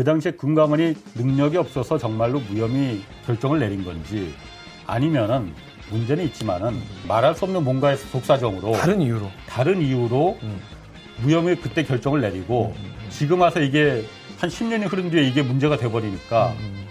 [0.00, 4.32] 그 당시에 금감원이 능력이 없어서 정말로 무혐의 결정을 내린 건지
[4.86, 5.52] 아니면은
[5.90, 9.30] 문제는 있지만은 말할 수 없는 뭔가의 속사정으로 다른 이유로.
[9.46, 10.58] 다른 이유로 음.
[11.20, 12.74] 무혐의 그때 결정을 내리고
[13.10, 14.02] 지금 와서 이게
[14.38, 16.86] 한 10년이 흐른 뒤에 이게 문제가 돼 버리니까 음.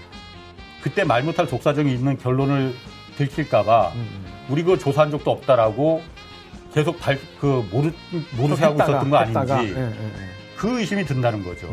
[0.83, 2.75] 그때 말 못할 속사정이 있는 결론을
[3.17, 4.25] 들킬까봐 음.
[4.49, 6.03] 우리 그 조사한 적도 없다라고
[6.75, 7.91] 계속 발, 그 모르
[8.37, 10.29] 모르쇠 하고 있었던 거 했다가, 아닌지 예, 예, 예.
[10.55, 11.67] 그 의심이 든다는 거죠.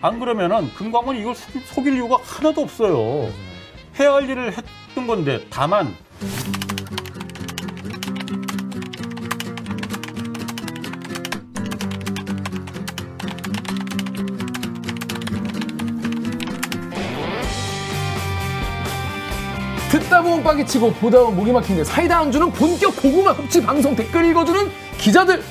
[0.00, 0.04] 음.
[0.04, 3.30] 안 그러면은 금감원이 이걸 속- 속일 이유가 하나도 없어요.
[3.98, 5.94] 해야 할 일을 했던 건데 다만
[19.90, 24.24] 듣다 보면 빠기 치고 보다 보면 목이 막히는데 사이다 안주는 본격 고구마 흡지 방송 댓글
[24.26, 25.42] 읽어주는 기자들.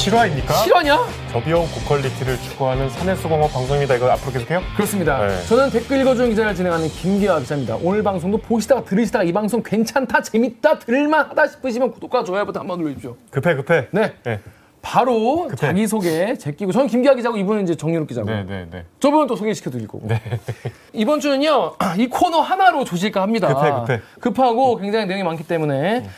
[0.00, 0.54] 실화입니까?
[0.54, 0.98] 실화냐?
[1.30, 3.96] 저비용 고퀄리티를 추구하는 산해수공업 방송입니다.
[3.96, 4.62] 이거 앞으로 계속해요?
[4.74, 5.26] 그렇습니다.
[5.26, 5.44] 네.
[5.44, 7.76] 저는 댓글 읽어주는 기자를 진행하는 김기아 기자입니다.
[7.82, 13.14] 오늘 방송도 보시다가 들으시다가 이 방송 괜찮다, 재밌다, 들을만하다 싶으시면 구독과 좋아요 버튼 한번 눌러주십시오.
[13.30, 13.88] 급해 급해.
[13.90, 14.14] 네.
[14.24, 14.40] 네.
[14.80, 15.66] 바로 급해.
[15.66, 18.86] 자기소개 제끼고 저는 김기아 기자고 이분은 이제 정유롭 기자고 네, 네, 네.
[19.00, 20.00] 저분은 또 소개시켜드리고
[20.94, 24.00] 이번 주는요 이 코너 하나로 조질까 합니다 급해, 급해.
[24.20, 26.08] 급하고 굉장히 내용이 많기 때문에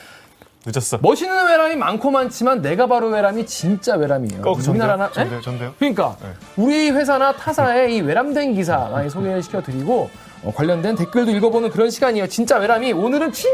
[0.65, 0.99] 늦었어.
[1.03, 4.71] 멋있는 외람이 많고 많지만 내가 바로 외람이 진짜 외람이에요 어, 전데요?
[4.71, 5.11] 우리나라나 에?
[5.13, 5.41] 전데요?
[5.41, 5.75] 전데요?
[5.79, 6.29] 그러니까 네.
[6.57, 10.09] 우리 회사나 타사의 이 외람된 기사 많이 소개시켜드리고
[10.45, 13.51] 어, 관련된 댓글도 읽어보는 그런 시간이에요 진짜 외람이 오늘은 진짜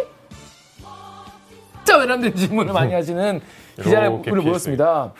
[1.98, 3.40] 외람된 질문을 많이 하시는
[3.82, 5.12] 기자를 모였습니다.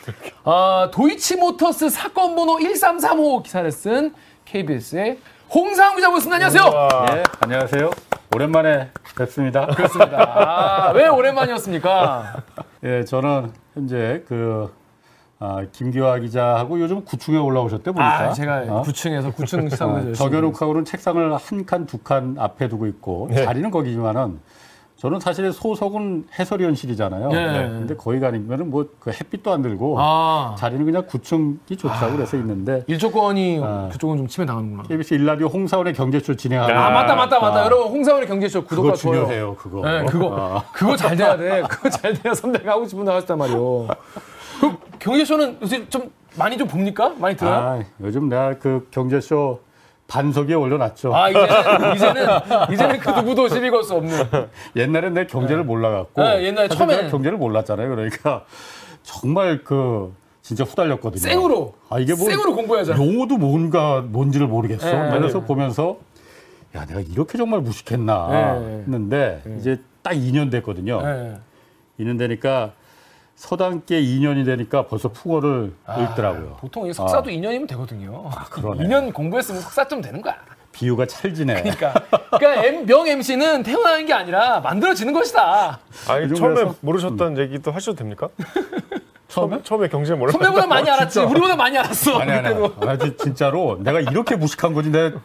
[0.45, 4.13] 아, 도이치모터스 사건 번호 1335 기사를 쓴
[4.45, 5.19] KBS의
[5.55, 6.35] 홍상훈 기자 모셨습니다.
[6.47, 6.89] 안녕하세요.
[7.17, 7.91] 예, 안녕하세요.
[8.35, 9.67] 오랜만에 뵙습니다.
[9.67, 10.19] 그렇습니다.
[10.21, 12.43] 아, 왜 오랜만이었습니까?
[12.85, 14.73] 예, 저는 현재 그
[15.41, 18.21] 아, 김기화 기자하고 요즘 9층에 올라오셨대 보니까.
[18.21, 18.83] 아, 제가 어?
[18.83, 23.45] 9층에서 9층 어, 시상을 저겨놓고는 책상을 한 칸, 두 칸 앞에 두고 있고 네.
[23.45, 24.41] 자리는 거기지만은
[24.99, 27.29] 저는 사실 소속은 해설위원실이잖아요.
[27.29, 27.69] 네.
[27.69, 32.83] 근데 거기 가니면은 뭐 그 햇빛도 안 들고 아, 자리는 그냥 9층이 좋다고 그래서 있는데
[32.89, 33.89] 일조권이 아.
[33.93, 34.83] 그쪽은 좀 침해 당하는구나.
[34.85, 37.61] KBS 일라디오 홍사원의 경제쇼 진행하고 아, 맞다, 맞다, 맞다.
[37.61, 37.65] 아.
[37.67, 39.21] 여러분, 홍사원의 경제쇼 구독과 좋아요.
[39.21, 39.89] 중요해요, 그거.
[39.89, 40.65] 네, 그거, 아.
[40.73, 41.63] 그거 잘 돼야 돼.
[41.69, 43.87] 그거 잘 돼야 선배가 하고 싶은 데 하셨단 말이오.
[44.61, 47.15] 그 경제쇼는 요새 좀 많이 좀 봅니까?
[47.19, 47.55] 많이 들어요?
[47.55, 49.61] 아, 요즘 내가 그 경제쇼
[50.09, 51.15] 반석에 올려놨죠.
[51.15, 51.49] 아, 이제는,
[51.95, 52.27] 이제는,
[52.73, 54.17] 이제는 그 누구도 시비 걸 수 없는.
[54.75, 56.69] 옛날엔 내 경제를 몰라갖고 네, 옛날에.
[56.69, 57.89] 내가 경제를 몰랐잖아요.
[57.91, 58.45] 그러니까
[59.03, 61.21] 정말 그 진짜 후달렸거든요.
[61.21, 61.75] 생으로.
[61.91, 62.95] 아 이게 뭐 생으로 공부해야죠.
[62.95, 64.91] 용어도 뭔가 뭔지를 모르겠어.
[64.91, 65.47] 네, 그래서 네.
[65.47, 65.99] 보면서
[66.75, 68.29] 야 내가 이렇게 정말 무식했나
[68.61, 68.83] 네.
[68.87, 71.03] 했는데 이제 딱 2년 됐거든요.
[71.03, 71.35] 네.
[72.01, 72.73] 2년 되니까
[73.39, 76.57] 서당께 2년이 되니까 벌써 풍어를 읽더라고요.
[76.61, 78.29] 보통 이 석사도 2년이면 되거든요.
[78.35, 78.45] 아.
[78.51, 78.83] 그러네.
[78.85, 80.35] 2년 공부했으면 석사쯤 되는 거야.
[80.73, 81.63] 비유가 찰지네.
[81.63, 81.93] 그러니까,
[82.37, 85.79] 그러니까 M- 명 MC는 태어나는 게 아니라 만들어지는 것이다.
[86.09, 86.75] 아니 그 처음에 정도에서?
[86.81, 88.29] 모르셨던 얘기도 하셔도 됩니까?
[89.29, 90.33] 처음에 처음에 경제 몰라.
[90.33, 91.21] 선배보다 많이 알았지.
[91.21, 92.19] 우리보다 많이 알았어.
[92.19, 92.47] 아니 아니.
[92.81, 95.21] 아니 진- 진짜로 내가 이렇게 무식한 거지 내가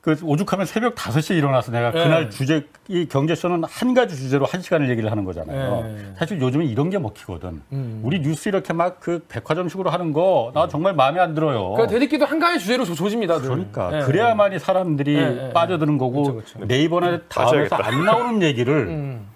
[0.00, 2.02] 그 오죽하면 새벽 5시에 일어나서 내가 네.
[2.02, 5.82] 그날 주제 이 경제쇼는 한 가지 주제로 한 시간을 얘기를 하는 거잖아요.
[5.82, 6.12] 네.
[6.16, 7.60] 사실 요즘은 이런 게 먹히거든.
[7.72, 8.00] 음.
[8.02, 11.74] 우리 뉴스 이렇게 막 그 백화점식으로 하는 거 나 정말 마음에 안 들어요.
[11.74, 13.38] 그 대립기도 한 가지 주제로 조- 조집니다.
[13.40, 13.48] 늘.
[13.50, 14.00] 그러니까 네.
[14.00, 16.64] 그래야만이 사람들이 빠져드는 거고 그쵸, 그쵸.
[16.64, 17.28] 네이버나 다음에서
[17.68, 17.86] 빠져야겠다.
[17.86, 19.26] 안 나오는 얘기를 음.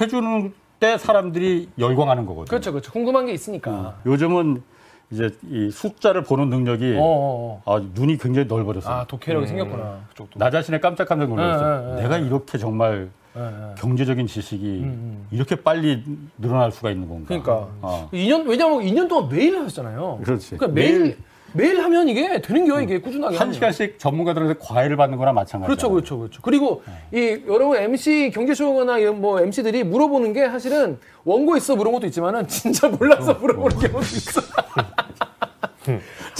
[0.00, 2.48] 해주는 때 사람들이 열광하는 거거든.
[2.48, 2.90] 그렇죠, 그렇죠.
[2.90, 3.96] 궁금한 게 있으니까.
[4.06, 4.62] 요즘은
[5.10, 7.76] 이제 이 숫자를 보는 능력이 어, 어, 어.
[7.76, 8.92] 아, 눈이 굉장히 넓어졌어요.
[8.92, 10.00] 아, 독해력이 생겼구나.
[10.10, 10.38] 그쪽도.
[10.38, 11.80] 나 자신에 깜짝깜짝 놀랐어요.
[11.80, 12.26] 네, 네, 네, 내가 네.
[12.26, 13.74] 이렇게 정말 네, 네.
[13.78, 15.26] 경제적인 지식이 음.
[15.30, 16.02] 이렇게 빨리
[16.38, 17.24] 늘어날 수가 있는 건가.
[17.28, 17.68] 그러니까.
[17.82, 18.08] 어.
[18.12, 20.20] 2년, 왜냐면 2년 동안 매일 하셨잖아요.
[20.24, 20.56] 그렇지.
[20.56, 21.16] 그러니까 매일, 매일-
[21.52, 23.36] 매일, 하면 이게 되는 거예요, 이게 꾸준하게.
[23.36, 23.52] 한.
[23.52, 25.66] 시간씩 전문가들한테 과외를 받는 거나 마찬가지야.
[25.68, 26.42] 그렇죠, 그렇죠, 그렇죠.
[26.42, 26.82] 그리고
[27.14, 32.46] 이 여러분 MC 경제쇼나 이런 뭐 MC들이 물어보는 게 사실은 원고 있어 물어본 것도 있지만은
[32.48, 34.40] 진짜 몰라서 물어보는 경우도 있어.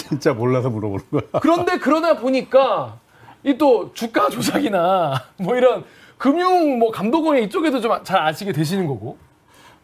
[0.08, 1.22] 진짜 몰라서 물어보는 거야.
[1.40, 2.98] 그런데 그러다 보니까
[3.44, 5.84] 이 또 주가 조작이나 뭐 이런
[6.18, 9.18] 금융 뭐 감독원 이쪽에도 좀 잘 아시게 되시는 거고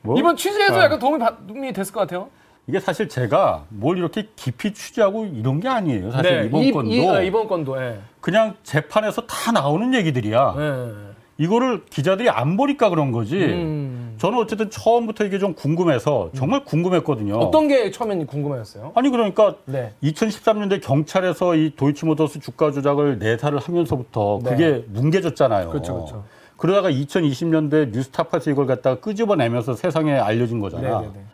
[0.02, 0.18] 뭐?
[0.18, 0.84] 이번 취재에도 아.
[0.84, 2.28] 약간 도움이, 받- 도움이 됐을 것 같아요.
[2.66, 6.10] 이게 사실 제가 뭘 이렇게 깊이 취재하고 이런 게 아니에요.
[6.10, 8.00] 사실 이번 네, 이- 건도 이, 아, 이번 건도 예.
[8.20, 10.54] 그냥 재판에서 다 나오는 얘기들이야.
[10.58, 10.92] 예.
[11.38, 13.36] 이거를 기자들이 안 보니까 그런 거지.
[13.36, 14.01] 음.
[14.18, 17.36] 저는 어쨌든 처음부터 이게 좀 궁금해서 정말 궁금했거든요.
[17.36, 18.92] 어떤 게 처음엔 궁금해였어요?
[18.94, 19.92] 아니 그러니까 네.
[20.02, 24.50] 2013년대 경찰에서 이 도이치모터스 주가 조작을 내사를 하면서부터 네.
[24.50, 25.70] 그게 뭉개졌잖아요.
[25.70, 26.24] 그렇죠, 그렇죠.
[26.56, 31.00] 그러다가 2020년도에 뉴스타파에서 이걸 갖다가 끄집어내면서 세상에 알려진 거잖아.
[31.00, 31.24] 네네네.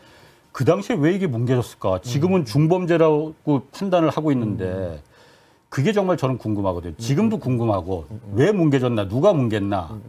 [0.52, 2.00] 그 당시에 왜 이게 뭉개졌을까?
[2.02, 3.34] 지금은 중범죄라고
[3.72, 5.00] 판단을 하고 있는데
[5.68, 6.94] 그게 정말 저는 궁금하거든요.
[6.96, 9.08] 지금도 궁금하고 왜 뭉개졌나?
[9.08, 10.00] 누가 뭉갰나?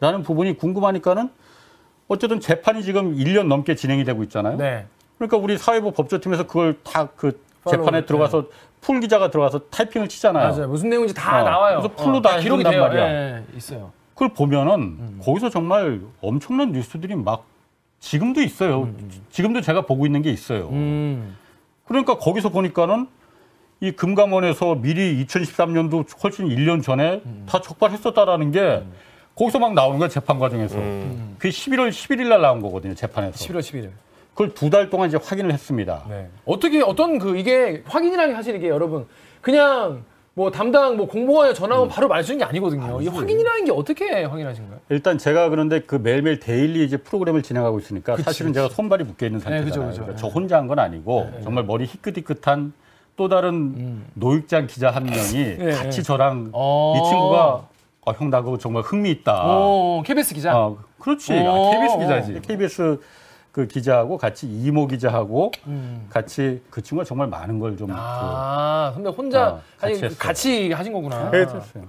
[0.00, 1.30] 라는 부분이 궁금하니까는
[2.10, 4.56] 어쨌든 재판이 지금 1년 넘게 진행이 되고 있잖아요.
[4.56, 4.84] 네.
[5.16, 8.46] 그러니까 우리 사회부 법조팀에서 그걸 다 그 재판에 들어가서
[8.80, 10.48] 풀 기자가 들어가서 타이핑을 치잖아요.
[10.48, 10.68] 맞아요.
[10.68, 11.80] 무슨 내용인지 다 어, 나와요.
[11.80, 12.82] 그래서 풀로 다 기록이 해준단 돼요.
[12.82, 13.08] 말이야.
[13.08, 13.92] 예, 예, 있어요.
[14.14, 17.44] 그걸 보면은 거기서 정말 엄청난 뉴스들이 막
[18.00, 18.88] 지금도 있어요.
[19.30, 20.68] 지금도 제가 보고 있는 게 있어요.
[20.70, 21.36] 음.
[21.84, 23.06] 그러니까 거기서 보니까는
[23.80, 28.82] 이 금감원에서 미리 2013년도 훨씬 1년 전에 다 적발했었다라는 게
[29.40, 30.76] 거기서 막 나오는 거야 재판 과정에서.
[30.76, 31.36] 음.
[31.38, 33.36] 그게 11월 11일 날 나온 거거든요 재판에서.
[33.46, 33.88] 11월 11일.
[34.34, 36.04] 그걸 두 달 동안 이제 확인을 했습니다.
[36.10, 36.28] 네.
[36.44, 39.06] 어떻게 어떤 그 이게 확인이라는 게 사실 이게 여러분
[39.40, 40.04] 그냥
[40.34, 43.00] 뭐 담당 뭐 공무원에 전화하면 바로 말수 있는 게 아니거든요.
[43.00, 44.80] 이 확인이라는 게 어떻게 확인하신 거예요?
[44.90, 49.24] 일단 제가 그런데 그 매일매일 daily 이제 프로그램을 진행하고 있으니까 그치, 사실은 제가 손발이 묶여
[49.26, 49.64] 있는 상태잖아요.
[49.66, 50.00] 그죠, 그죠.
[50.02, 52.72] 그러니까 저 혼자 한 건 아니고 정말 머리 희끗희끗한
[53.16, 56.02] 또 다른 노익장 기자 한 명이 예, 같이 예.
[56.02, 56.94] 저랑 어.
[56.96, 57.66] 이 친구가
[58.10, 59.42] 어, 형, 나 그거 정말 흥미있다.
[59.44, 60.52] 어, KBS 기자.
[60.52, 61.32] 아, 그렇지.
[61.32, 61.68] 어.
[61.68, 62.40] 아, KBS 기자지.
[62.46, 63.00] KBS
[63.52, 66.06] 그 기자하고 같이 이모 기자하고 음.
[66.08, 70.76] 같이 그 친구가 정말 많은 걸좀 아, 선배 혼자 아, 아니, 같이 같이, 했어요.
[70.76, 71.32] 하신 거구나.
[71.34, 71.46] 예,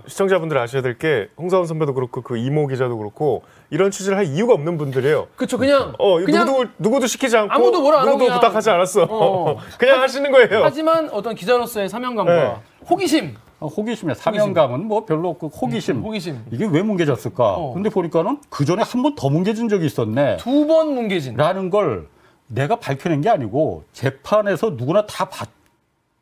[0.07, 4.53] 시청자분들 아셔야 될 게 홍사원 선배도 그렇고 그 이모 기자도 그렇고 이런 취재를 할 이유가
[4.55, 5.27] 없는 분들이에요.
[5.35, 9.07] 그쵸, 그냥 어, 그냥 누구도 누구도 시키지 않고 아무도 뭐라 안 하고 누구도 부탁하지 않았어.
[9.07, 9.57] 어.
[9.77, 10.63] 그냥 하 시는 거예요.
[10.63, 12.55] 하지만 어떤 기자로서의 사명감과 네.
[12.89, 14.15] 호기심, 어, 호기심이야.
[14.15, 15.97] 사명감은 뭐 별로 없고 호기심.
[15.97, 17.53] 음, 호기심 이게 왜 뭉개졌을까?
[17.55, 17.73] 어.
[17.73, 20.37] 근데 보니까는 그 전에 한 번 더 뭉개진 적이 있었네.
[20.37, 21.35] 두 번 뭉개진.
[21.35, 22.07] 라는 걸
[22.47, 25.49] 내가 밝혀낸 게 아니고 재판에서 누구나 다 봤,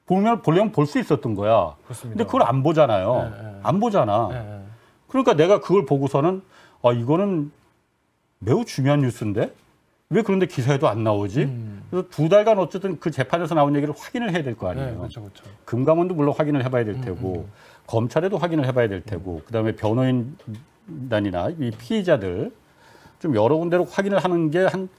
[0.05, 1.75] 보면 보려면 볼 수 있었던 거야.
[1.85, 2.17] 그렇습니다.
[2.17, 3.31] 근데 그걸 안 보잖아요.
[3.35, 3.59] 네, 네.
[3.63, 4.29] 안 보잖아.
[4.31, 4.59] 예, 예.
[5.07, 6.41] 그러니까 내가 그걸 보고서는
[6.83, 7.51] 아 이거는
[8.39, 9.53] 매우 중요한 뉴스인데
[10.11, 11.41] 왜 그런데 기사에도 안 나오지?
[11.43, 11.68] 음.
[11.89, 14.89] 그래서 두 달간 어쨌든 그 재판에서 나온 얘기를 확인을 해야 될 거 아니에요.
[14.91, 15.43] 네, 그렇죠, 그렇죠.
[15.65, 17.47] 금감원도 물론 확인을 해봐야 될 음, 테고
[17.87, 22.51] 검찰에도 확인을 해봐야 될 테고 그다음에 변호인단이나 이 피의자들
[23.19, 24.89] 좀 여러 군데로 확인을 하는 게한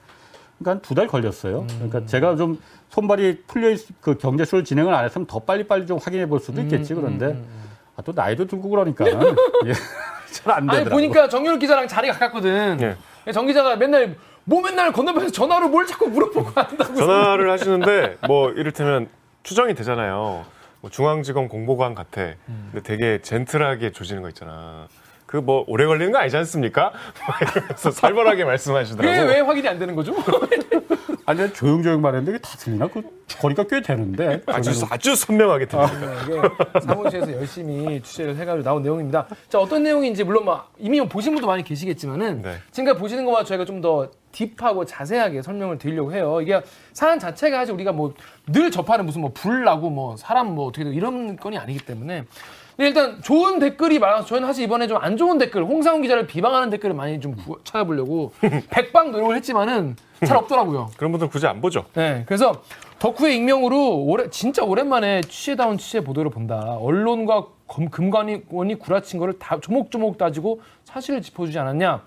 [0.59, 1.61] 그러니까 두 달 걸렸어요.
[1.61, 1.67] 음.
[1.75, 2.59] 그러니까 제가 좀
[2.89, 6.39] 손발이 풀려 있, 그 경제쇼를 진행을 안 했으면 더 빨리 빨리 좀 확인해 볼 음,
[6.39, 6.93] 수도 있겠지.
[6.93, 7.41] 그런데
[7.95, 9.35] 아, 또 나이도 들고 그러니까는
[10.31, 10.89] 잘안 아니 되더라고.
[10.91, 12.77] 보니까 정윤 기자랑 자리 가깝거든.
[13.27, 13.31] 예.
[13.31, 16.95] 정 기자가 맨날 뭐 맨날 건너편에서 전화로 뭘 자꾸 물어보고 한다고.
[16.95, 19.07] 전화를 하시는데 뭐 이를테면
[19.43, 20.45] 추정이 되잖아요.
[20.81, 22.21] 뭐 중앙지검 공보관 같아.
[22.49, 22.69] 음.
[22.71, 24.87] 근데 되게 젠틀하게 조지는 거 있잖아.
[25.25, 26.91] 그 뭐 오래 걸리는 거 아니지 않습니까?
[27.27, 29.17] 막 이러면서 살벌하게 말씀하시더라고.
[29.21, 30.13] 그게 왜 확인이 안 되는 거죠?
[31.25, 32.87] 아니 조용조용 말했는데 이게 다 들리나?
[32.87, 33.01] 그
[33.39, 34.41] 거리가 꽤 되는데.
[34.47, 35.99] 아주 아주 선명하게 들립니다.
[35.99, 39.27] 네, 이게 사무실에서 열심히 취재를 해가지고 나온 내용입니다.
[39.49, 42.55] 자 어떤 내용인지 물론 막 이미 보신 분도 많이 계시겠지만은 네.
[42.71, 46.39] 지금까지 보시는 것보다 저희가 좀 더 딥하고 자세하게 설명을 드리려고 해요.
[46.41, 46.61] 이게
[46.93, 48.13] 사안 자체가 사실 우리가 뭐
[48.47, 52.25] 늘 접하는 무슨 뭐 불 나고 뭐 사람 뭐 어떻게 되고 이런 건이 아니기 때문에
[52.87, 56.93] 일단 좋은 댓글이 많아서 저희는 사실 이번에 좀 안 좋은 댓글 홍상훈 기자를 비방하는 댓글을
[56.95, 58.31] 많이 좀 구- 찾아보려고
[58.69, 59.95] 백방 노력을 했지만은
[60.25, 60.89] 잘 없더라고요.
[60.97, 61.85] 그런 분들 굳이 안 보죠.
[61.93, 62.61] 네, 그래서
[62.99, 66.77] 덕후의 익명으로 오래, 진짜 오랜만에 취재다운 취재 보도를 본다.
[66.79, 72.01] 언론과 검, 금감원이 구라친 거를 다 조목조목 따지고 사실을 짚어주지 않았냐.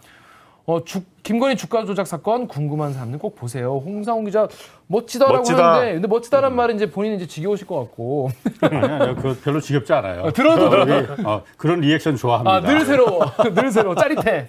[0.66, 3.82] 어, 주, 김건희 주가 조작 사건 궁금한 사람들 꼭 보세요.
[3.84, 4.48] 홍사훈 기자
[4.86, 5.72] 멋지다라고 멋지다.
[5.74, 8.30] 하는데, 근데 멋지다란 말은 이제 본인이 이제 지겨우실 것 같고.
[8.60, 9.14] 아니야.
[9.14, 10.30] 그 별로 지겹지 않아요.
[10.32, 10.94] 들어도 들어도.
[10.94, 12.50] 우리, 어, 그런 리액션 좋아합니다.
[12.50, 13.24] 아, 늘 새로워.
[13.54, 13.94] 늘 새로워.
[13.94, 14.48] 짜릿해.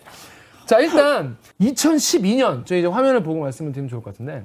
[0.66, 4.44] 자, 일단 2012년 저희 이제 화면을 보고 말씀을 드리면 좋을 것 같은데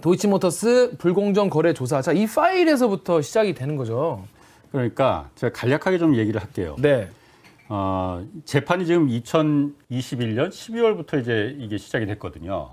[0.00, 2.02] 도이치모터스 불공정 거래 조사.
[2.02, 4.24] 자, 이 파일에서부터 시작이 되는 거죠.
[4.72, 6.76] 그러니까 제가 간략하게 좀 얘기를 할게요.
[6.78, 7.08] 네.
[7.72, 12.68] 어, 재판이 지금 2021년 12월부터 이제 이게 시작이 됐거든요.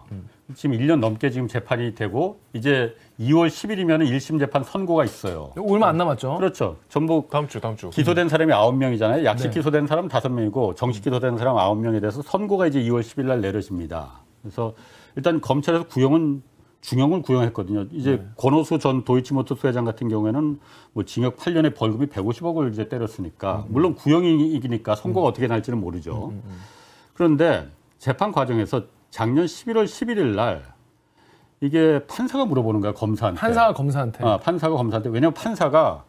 [0.56, 5.54] 지금 1년 넘게 지금 재판이 되고 이제 2월 10일이면 1심 재판 선고가 있어요.
[5.70, 6.38] 얼마 안 남았죠.
[6.38, 6.78] 그렇죠.
[6.90, 7.92] 전부 다음 주 다음 주.
[7.92, 9.24] 기소된 사람이 9명이잖아요.
[9.24, 9.54] 약식 네.
[9.54, 14.22] 기소된 사람 5명이고 정식 기소된 사람 9명에 대해서 선고가 이제 2월 10일 날 내려집니다.
[14.42, 14.74] 그래서
[15.16, 16.42] 일단 검찰에서 구형은
[16.82, 17.88] 중형을 구형했거든요.
[17.92, 20.60] 이제 권오수 전 도이치모터스 회장 같은 경우에는
[20.94, 26.34] 뭐 징역 8년에 벌금이 150억을 이제 때렸으니까 물론 구형이니까 선고가 어떻게 날지는 모르죠.
[27.14, 27.68] 그런데
[27.98, 30.64] 재판 과정에서 작년 11월 11일 날
[31.60, 33.40] 이게 판사가 물어보는 거야 검사한테.
[33.40, 34.24] 판사가 검사한테.
[34.24, 36.04] 아, 판사가 검사한테 왜냐면 판사가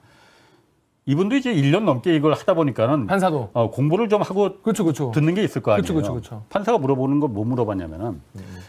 [1.09, 3.49] 이분도 이제 1년 넘게 이걸 하다 보니까는 판사도.
[3.55, 5.11] 어, 공부를 좀 하고 그렇죠, 그렇죠.
[5.11, 5.83] 듣는 게 있을 거 아니에요.
[5.83, 6.43] 그쵸, 그쵸, 그쵸.
[6.50, 8.21] 판사가 물어보는 거뭐 물어봤냐면은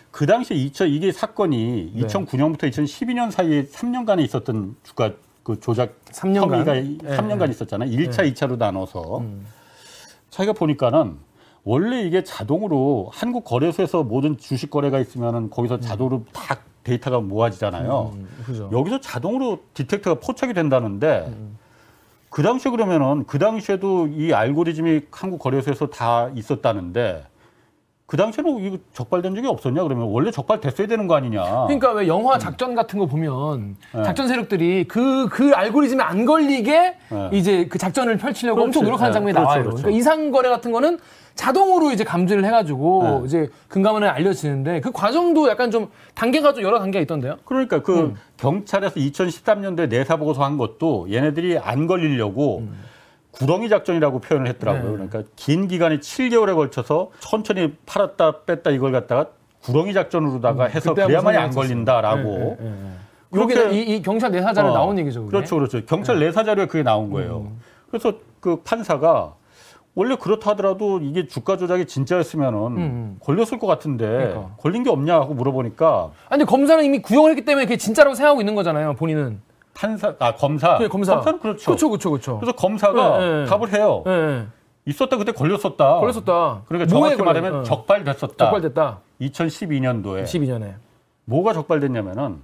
[0.10, 2.08] 그 당시에 2000 이게 사건이 네.
[2.08, 5.12] 2009년부터 2012년 사이에 3년간에 있었던 주가
[5.44, 6.52] 그 조작 3년간?
[6.52, 7.52] 혐의가 네, 3년간 네.
[7.52, 7.90] 있었잖아요.
[7.90, 9.46] 1차, 2차로 나눠서 음.
[10.30, 11.18] 자기가 보니까는
[11.66, 15.82] 원래 이게 자동으로 한국 거래소에서 모든 주식 거래가 있으면은 거기서 음.
[15.82, 18.14] 자동으로 다 데이터가 모아지잖아요.
[18.46, 18.70] 그죠.
[18.72, 21.58] 여기서 자동으로 디텍터가 포착이 된다는데 음.
[22.30, 27.26] 그 당시에 그러면은 그 당시에도 이 알고리즘이 한국 거래소에서 다 있었다는데
[28.10, 31.44] 그 당시에는 이거 적발된 적이 없었냐 그러면 원래 적발됐어야 되는 거 아니냐?
[31.68, 34.04] 그러니까 왜 영화 작전 같은 거 보면 네.
[34.04, 37.30] 작전 세력들이 그그 알고리즘에 안 걸리게 네.
[37.32, 38.68] 이제 그 작전을 펼치려고 그렇지.
[38.70, 39.14] 엄청 노력하는 네.
[39.14, 39.64] 장면이 그렇죠, 나와요.
[39.64, 39.84] 그렇죠.
[39.84, 40.98] 그러니까 이상 거래 같은 거는
[41.36, 43.26] 자동으로 이제 감지를 해가지고 네.
[43.28, 47.38] 이제 금감원에 알려지는데 그 과정도 약간 좀 단계가 좀 여러 단계가 있던데요.
[47.46, 48.16] 그러니까 그 음.
[48.38, 52.64] 경찰에서 2013년도에 내사 보고서 한 것도 얘네들이 안 걸리려고
[53.32, 54.92] 구렁이 작전이라고 표현을 했더라고요.
[54.94, 55.00] 음.
[55.02, 55.08] 네.
[55.08, 59.28] 그러니까 긴 기간이 7개월에 걸쳐서 천천히 팔았다 뺐다 이걸 갖다가
[59.64, 60.98] 구렁이 작전으로다가 해서 음.
[60.98, 61.52] 한번 그래야만이 안.
[61.52, 62.58] 걸린다라고.
[62.62, 62.76] 예, 예, 예.
[63.32, 65.22] 그렇게- 요게 이, 이 경찰 내사자를 어, 나온 얘기죠.
[65.26, 65.32] 그게?
[65.32, 65.38] 네.
[65.38, 65.86] 그렇죠, 그렇죠.
[65.86, 67.48] 경찰 내사 자료에 그게 나온 거예요.
[67.50, 67.60] 음.
[67.92, 69.36] 그래서 그 판사가
[69.96, 73.18] 원래 그렇다 하더라도 이게 주가 조작이 진짜였으면은 음.
[73.22, 74.50] 걸렸을 것 같은데 그러니까.
[74.58, 78.42] 걸린 게 없냐 하고 물어보니까 아니 근데 검사는 이미 구형을 했기 때문에 그게 진짜라고 생각하고
[78.42, 78.94] 있는 거잖아요.
[78.96, 79.42] 본인은.
[79.80, 81.16] 판사 아 검사 네, 검사.
[81.16, 81.66] 검사는 그렇죠.
[81.66, 82.40] 그렇죠, 그렇죠, 그렇죠.
[82.40, 83.46] 그래서 검사가 네, 네.
[83.46, 84.04] 답을 해요.
[84.08, 84.46] 예, 예.
[84.86, 86.00] 있었다 그때 걸렸었다.
[86.00, 86.64] 걸렸었다.
[86.68, 87.62] 그러니까 정확히 말하면 걸려?
[87.62, 87.64] 어.
[87.64, 88.36] 적발됐었다.
[88.36, 89.00] 적발됐다.
[89.22, 90.74] 2012년도에 12년에.
[91.24, 92.42] 뭐가 적발됐냐면은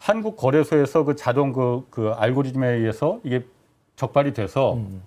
[0.00, 3.44] 한국 거래소에서 그 자동 그, 그 알고리즘에 의해서 이게
[3.94, 5.02] 적발이 돼서 음.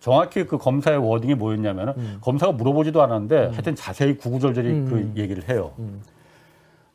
[0.00, 4.86] 정확히 그 검사의 워딩이 뭐였냐면은 검사가 물어보지도 않았는데 하여튼 자세히 구구절절히 음.
[5.14, 5.70] 그 얘기를 해요.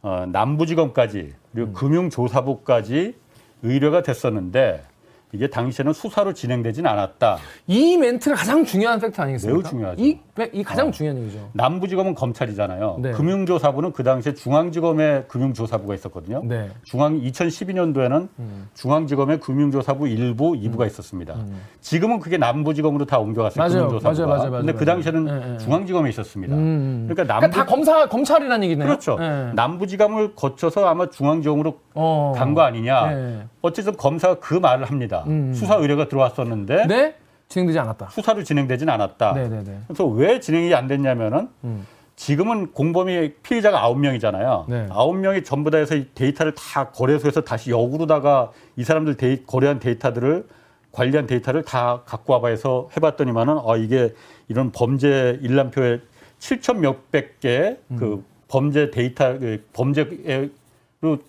[0.01, 3.15] 어, 남부지검까지 그리고 금융조사부까지
[3.67, 4.83] 의뢰가 됐었는데
[5.33, 7.37] 이게 당시에는 수사로 진행되진 않았다.
[7.67, 9.59] 이 멘트가 가장 중요한 팩트 아니겠습니까?
[9.59, 10.01] 매우 중요하죠.
[10.01, 10.91] 이, 팩- 이 가장 어.
[10.91, 11.49] 중요한 얘기죠.
[11.51, 12.99] 남부지검은 검찰이잖아요.
[13.01, 13.11] 네.
[13.11, 16.43] 금융조사부는 그 당시에 중앙지검의 금융조사부가 있었거든요.
[16.45, 16.69] 네.
[16.85, 18.69] 중앙 2012년도에는 음.
[18.73, 21.35] 중앙지검의 금융조사부 일부, 이부가 있었습니다.
[21.81, 23.61] 지금은 그게 남부지검으로 다 옮겨갔어요.
[23.61, 23.87] 맞아요.
[23.89, 24.09] 금융조사부가.
[24.25, 24.85] 맞아요, 맞아요, 맞아요, 근데 그.
[24.85, 25.57] 당시에는 네, 네.
[25.57, 26.55] 중앙지검에 있었습니다.
[26.55, 27.05] 음.
[27.09, 28.87] 그러니까 그러니까 남부 다 검사 검찰이라는 얘기네요.
[28.87, 29.17] 그렇죠.
[29.19, 29.51] 네.
[29.55, 32.31] 남부지검을 거쳐서 아마 중앙지검으로 어.
[32.37, 33.45] 간거 아니냐.
[33.67, 33.71] 네.
[33.71, 35.23] 어쨌든 검사가 그 말을 합니다.
[35.27, 35.53] 음.
[35.53, 37.15] 수사 의뢰가 들어왔었는데 네.
[37.49, 38.09] 진행되지 않았다.
[38.09, 39.33] 수사로 진행되진 않았다.
[39.33, 39.79] 네, 네, 네.
[39.87, 41.85] 그래서 왜 진행이 안 됐냐면은 음.
[42.15, 44.65] 지금은 공범이 피의자가 아홉 명이잖아요.
[44.67, 44.87] 네.
[44.89, 49.79] 아홉 명이 전부 다 해서 이 데이터를 다 거래소에서 다시 역으로다가 이 사람들 데이, 거래한
[49.79, 50.47] 데이터들을
[50.91, 54.13] 관리한 데이터를 다 갖고 와봐 해서 해봤더니만은 아 이게
[54.47, 55.99] 이런 범죄 일람표에
[56.39, 57.97] 7천 몇백 개의 음.
[57.97, 60.49] 그 범죄 데이터 그 범죄로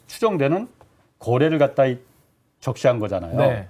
[0.07, 0.69] 추정되는
[1.19, 1.99] 거래를 갖다 이-
[2.61, 3.37] 적시한 거잖아요.
[3.39, 3.69] 네.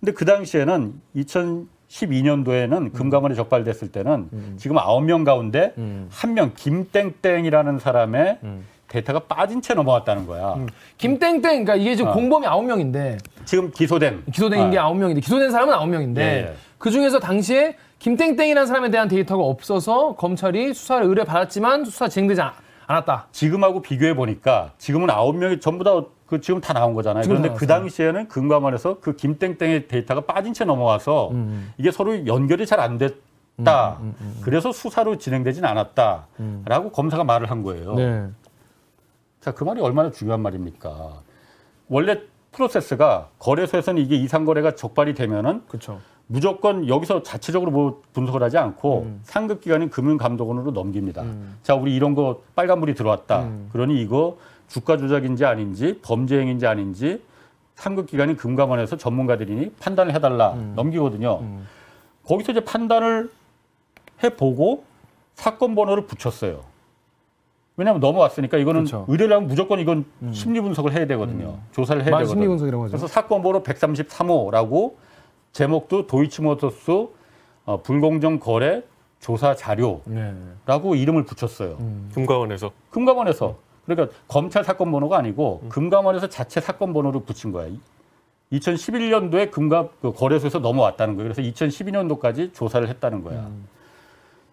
[0.00, 6.08] 근데 그 당시에는 2012년도에는 금감원에 적발됐을 때는 지금 아홉 명 가운데 음.
[6.10, 8.64] 한명 김땡땡이라는 사람의 음.
[8.88, 10.56] 데이터가 빠진 채 넘어갔다는 거야.
[10.96, 12.14] 김땡땡 그러니까 이게 지금 어.
[12.14, 16.26] 공범이 아홉 명인데 지금 기소된 기소된 아, 게 아홉 명인데 기소된 사람은 아홉 명인데 예,
[16.50, 16.54] 예.
[16.78, 22.52] 그 중에서 당시에 김땡땡이라는 사람에 대한 데이터가 없어서 검찰이 수사를 의뢰 받았지만 수사 진행되지 않-
[22.86, 23.26] 않았다.
[23.32, 27.24] 지금하고 비교해 보니까 지금은 아홉 명이 전부 다 그 지금 다 나온 거잖아요.
[27.26, 27.84] 그런데 다그 나왔어요.
[27.88, 31.72] 당시에는 금감원에서 그 김땡땡의 데이터가 빠진 채 넘어와서 음.
[31.78, 33.98] 이게 서로 연결이 잘 안 됐다.
[34.42, 37.92] 그래서 수사로 진행되진 않았다라고 검사가 말을 한 거예요.
[37.92, 37.96] 음.
[37.96, 38.28] 네.
[39.40, 41.22] 자, 그 말이 얼마나 중요한 말입니까?
[41.88, 42.20] 원래
[42.52, 46.00] 프로세스가 거래소에서는 이게 이상 거래가 적발이 되면은 그렇죠.
[46.26, 49.20] 무조건 여기서 자체적으로 뭐 분석을 하지 않고 음.
[49.22, 51.24] 상급 기관인 금융감독원으로 넘깁니다.
[51.62, 53.44] 자, 우리 이런 거 빨간불이 들어왔다.
[53.44, 53.70] 음.
[53.72, 54.36] 그러니 이거
[54.68, 57.22] 주가 조작인지 아닌지 범죄 행위인지 아닌지
[57.74, 60.72] 상급 기관인 금감원에서 전문가들이니 판단을 해달라 음.
[60.76, 61.42] 넘기거든요.
[62.24, 63.30] 거기서 이제 판단을
[64.22, 64.84] 해보고
[65.34, 66.64] 사건 번호를 붙였어요.
[67.76, 69.04] 왜냐하면 넘어왔으니까 이거는 그렇죠.
[69.08, 71.58] 의뢰를 하면 무조건 이건 심리 분석을 해야 되거든요.
[71.70, 72.34] 조사를 해야 말 되거든요.
[72.34, 72.90] 심리 분석이라고 하죠.
[72.90, 74.94] 그래서 사건 번호 133호라고
[75.52, 77.06] 제목도 도이치모터스
[77.66, 78.82] 어, 불공정 거래
[79.20, 81.00] 조사 자료라고 네.
[81.00, 81.76] 이름을 붙였어요.
[81.78, 82.10] 음.
[82.14, 83.56] 금감원에서 금감원에서
[83.88, 87.74] 그러니까 검찰 사건 번호가 아니고 금감원에서 자체 사건 번호를 붙인 거예요.
[88.52, 91.32] 2011년도에 금감 그 거래소에서 넘어왔다는 거예요.
[91.32, 93.48] 그래서 2012년도까지 조사를 했다는 거야.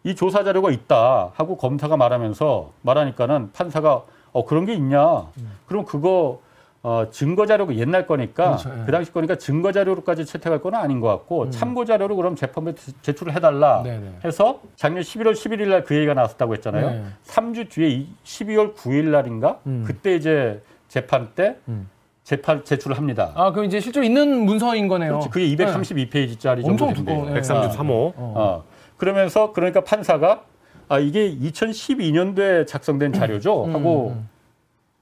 [0.05, 5.27] 이 조사 자료가 있다 하고 검사가 말하면서 말하니까는 판사가 어 그런 게 있냐?
[5.67, 6.39] 그럼 그거
[6.87, 8.83] 어 증거 자료가 옛날 거니까 그렇죠, 예.
[8.85, 13.33] 그 당시 거니까 증거 자료로까지 채택할 건 아닌 것 같고 참고 자료로 그럼 재판부에 제출을
[13.33, 14.19] 해달라 네네.
[14.23, 16.89] 해서 작년 11월 11일 날 그 얘기가 나왔다고 했잖아요.
[16.91, 17.03] 네.
[17.25, 19.83] 3주 뒤에 이- 12월 9일 날인가 음.
[19.87, 21.89] 그때 이제 재판 때 음.
[22.23, 23.31] 재판 제출을 합니다.
[23.33, 25.13] 아, 그럼 이제 실제로 있는 문서인 거네요.
[25.21, 25.29] 그렇지.
[25.31, 27.15] 그게 232페이지짜리 정도 엄청 된대요.
[27.15, 27.29] 두꺼워.
[27.33, 27.41] 네.
[27.41, 28.13] 133호 어.
[28.17, 28.63] 어.
[28.97, 30.43] 그러면서 그러니까 판사가
[30.87, 34.29] 아 이게 2012년도에 작성된 자료죠 하고 음.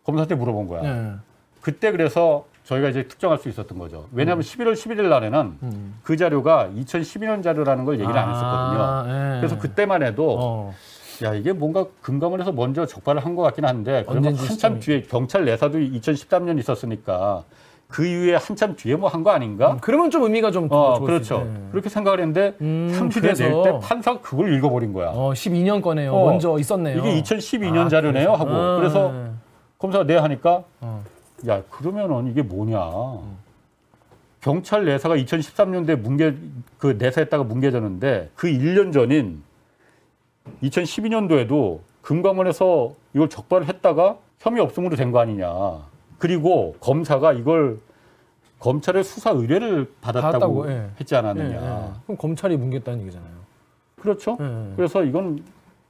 [0.06, 1.20] 검사한테 물어본 거야.
[1.64, 1.72] 네.
[1.72, 4.06] 그때 그래서 저희가 이제 특정할 수 있었던 거죠.
[4.14, 6.00] 왜냐하면 11월 11일 날에는 음.
[6.04, 8.82] 그 자료가 2012년 자료라는 걸 얘기를 안 했었거든요.
[8.82, 9.40] 아, 예.
[9.40, 10.74] 그래서 그때만 해도 어.
[11.24, 14.80] 야 이게 뭔가 금감원에서 먼저 적발을 한 것 같긴 한데 그러면 한참.
[14.80, 17.44] 뒤에 경찰 내사도 2013년 있었으니까
[17.88, 19.78] 그 이후에 한참 뒤에 뭐 한 거 아닌가?
[19.82, 21.42] 그러면 좀 의미가 좀 어 그렇죠.
[21.46, 21.60] 있네.
[21.72, 23.44] 그렇게 생각을 했는데 음, 3주에 그래서.
[23.44, 25.10] 낼때 판사가 그걸 읽어버린 거야.
[25.10, 26.14] 어, 12년 거네요.
[26.14, 26.98] 어, 먼저 있었네요.
[27.00, 28.44] 이게 2012년 아, 자료네요 그래서.
[28.44, 29.30] 하고 아, 그래서 네.
[29.78, 31.04] 검사가 내 하니까 어.
[31.48, 32.80] 야 그러면은 이게 뭐냐?
[34.42, 36.34] 경찰 내사가 2013년도에 뭉개
[36.78, 39.42] 그 내사했다가 뭉개졌는데 그 1년 전인
[40.64, 45.50] 2012년도에도 금감원에서 이걸 적발을 했다가 혐의 없음으로 된 거 아니냐.
[46.18, 47.80] 그리고 검사가 이걸
[48.60, 50.90] 검찰의 수사 의뢰를 받았다고, 받았다고, 예.
[51.00, 51.50] 했지 않았느냐.
[51.50, 51.92] 예, 예.
[52.06, 53.32] 그럼 검찰이 뭉갰다는 얘기잖아요.
[54.00, 54.38] 그렇죠.
[54.40, 54.74] 예.
[54.76, 55.44] 그래서 이건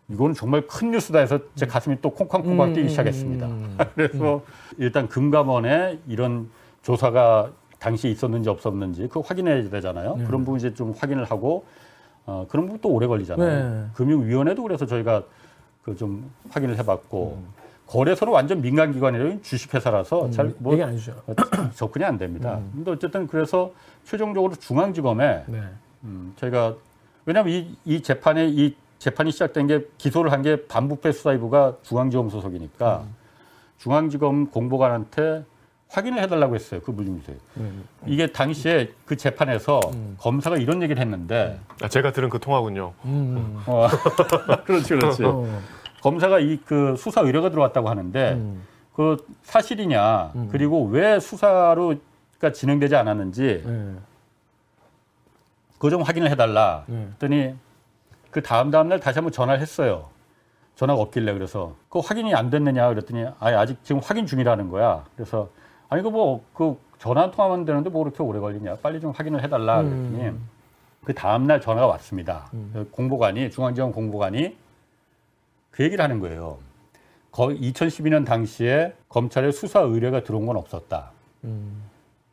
[0.10, 3.46] 이건 정말 큰 뉴스다 해서 제 가슴이 또 콩쾅콩쾅 음, 뛰기 음, 시작했습니다.
[3.48, 4.42] 음, 그래서
[4.78, 6.50] 일단 금감원에 이런
[6.82, 10.16] 조사가 당시 있었는지 없었는지 그 확인해야 되잖아요.
[10.18, 10.24] 네.
[10.26, 11.66] 그런 부분 이제 좀 확인을 하고
[12.26, 13.70] 어, 그런 부분 또 오래 걸리잖아요.
[13.74, 13.86] 네.
[13.94, 15.24] 금융위원회도 그래서 저희가
[15.84, 17.48] 그 좀 확인을 해봤고 음.
[17.88, 19.42] 거래소는 완전 민간 기관이에요.
[19.42, 21.14] 주식회사라서 잘뭐 얘기 안 해주죠.
[21.76, 22.58] 접근이 안 됩니다.
[22.58, 22.72] 음.
[22.74, 23.72] 근데 어쨌든 그래서
[24.06, 25.62] 최종적으로 중앙지검에 네.
[26.06, 26.76] 음, 저희가
[27.26, 33.04] 왜냐하면 이, 이 재판에 이 재판이 시작된 게 기소를 한 게 반부패 수사이부가 중앙지검 소속이니까
[33.06, 33.16] 음.
[33.78, 35.46] 중앙지검 공보관한테
[35.90, 37.36] 확인을 해달라고 했어요 그 물림세.
[37.58, 37.86] 음.
[38.06, 39.80] 이게 당시에 그 재판에서
[40.20, 42.94] 검사가 이런 얘기를 했는데 아, 제가 들은 그 통화군요.
[43.06, 43.62] 음.
[43.68, 43.88] 어,
[44.66, 45.24] 그렇지 그렇지.
[45.26, 45.48] 어.
[46.02, 48.64] 검사가 이 그 수사 의뢰가 들어왔다고 하는데 음.
[48.96, 50.50] 그 사실이냐 음.
[50.52, 51.96] 그리고 왜 수사로
[52.40, 53.96] 가 진행되지 않았는지 네.
[55.76, 56.84] 그거 좀 확인을 해달라.
[56.88, 57.06] 네.
[57.18, 57.56] 그랬더니
[58.34, 60.10] 그 다음 다음 날 다시 한번 전화를 했어요.
[60.76, 65.06] 전화가 없길래 그래서 그 확인이 안 됐느냐 그랬더니 아 아직 지금 확인 중이라는 거야.
[65.16, 65.50] 그래서
[65.88, 68.78] 아니 그 뭐 그 전화 한 통화만 되는데 뭐 그렇게 오래 걸리냐.
[68.78, 70.50] 빨리 좀 확인을 해달라 그랬더니 음.
[71.04, 72.50] 그 다음 날 전화가 왔습니다.
[72.74, 74.56] 그 공보관이 중앙지검 공보관이
[75.70, 76.58] 그 얘기를 하는 거예요.
[77.32, 81.12] 거 2012년 당시에 검찰에 수사 의뢰가 들어온 건 없었다.
[81.44, 81.84] 음.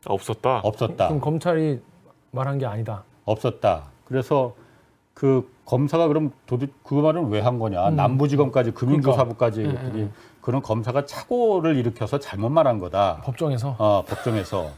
[0.07, 0.61] 아, 없었다.
[0.61, 1.09] 없었다.
[1.09, 1.83] 그럼 검찰이
[2.31, 3.03] 말한 게 아니다.
[3.25, 3.85] 없었다.
[4.07, 4.55] 그래서
[5.21, 7.91] 그 검사가 그럼 도대체 그 말은 왜 한 거냐?
[7.91, 7.97] 음.
[7.97, 9.99] 남부지검까지 금융조사부까지 그러니까.
[9.99, 10.09] 예, 예.
[10.41, 13.21] 그런 검사가 착오를 일으켜서 잘못 말한 거다.
[13.25, 13.77] 법정에서.
[13.79, 14.71] 어, 법정에서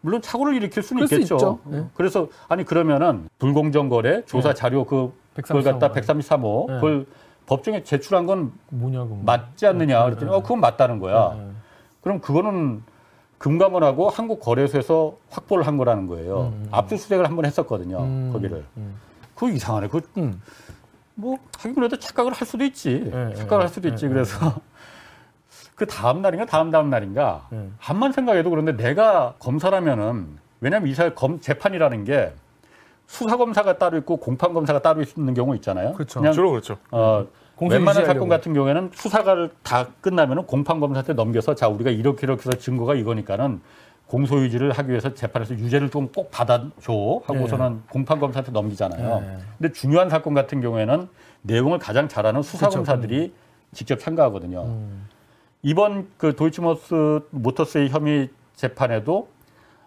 [0.00, 1.58] 물론 착오를 일으킬 수는 있겠죠.
[1.72, 1.84] 예.
[1.92, 4.54] 그래서 아니 그러면은 불공정 거래 조사 예.
[4.54, 6.74] 자료 그 그걸 133 갖다 133호 예.
[6.76, 7.06] 그걸
[7.44, 9.08] 법정에 제출한 건 뭐냐고.
[9.16, 9.22] 뭐.
[9.24, 10.34] 맞지 않느냐 예, 그랬더니 예.
[10.36, 11.36] 어 그건 맞다는 거야.
[12.00, 12.82] 그럼 그거는
[13.36, 16.40] 금감원하고 한국거래소에서 확보를 한 거라는 거예요.
[16.40, 16.68] 음, 음.
[16.70, 17.98] 압수수색을 한 번 했었거든요.
[18.00, 18.64] 음, 거기를.
[18.78, 18.94] 음.
[19.40, 19.88] 그거 이상하네.
[19.88, 20.42] 그 음.
[21.14, 23.02] 뭐 하긴 그래도 착각을 할 수도 있지.
[23.06, 24.04] 예, 착각을 예, 할 수도 예, 있지.
[24.04, 24.60] 예, 그래서
[25.74, 27.70] 그 다음 날인가 다음 다음 날인가 예.
[27.78, 32.34] 한만 생각해도 그런데 내가 검사라면은 왜냐면 이 사회 검 재판이라는 게
[33.06, 35.94] 수사 검사가 따로 있고 공판 검사가 따로 있는 경우 있잖아요.
[35.94, 36.20] 그렇죠.
[36.20, 36.76] 그냥 주로 그렇죠.
[36.90, 37.26] 어,
[37.56, 38.04] 공소 웬만한.
[38.04, 42.94] 사건 같은 경우에는 수사가 다 끝나면은 공판 검사한테 넘겨서 자 우리가 이렇게 이렇게 해서 증거가
[42.94, 43.62] 이거니까는
[44.10, 49.20] 공소 유지를 하기 위해서 재판에서 유죄를 좀 꼭 받아줘 하고서는 공판 검사한테 넘기잖아요.
[49.20, 49.38] 네.
[49.58, 51.08] 근데 중요한 사건 같은 경우에는
[51.42, 52.78] 내용을 가장 잘 아는 수사 그쵸.
[52.78, 53.32] 검사들이
[53.72, 54.64] 직접 참가하거든요.
[54.64, 55.06] 음.
[55.62, 59.28] 이번 그 도이치모스 모터스의 혐의 재판에도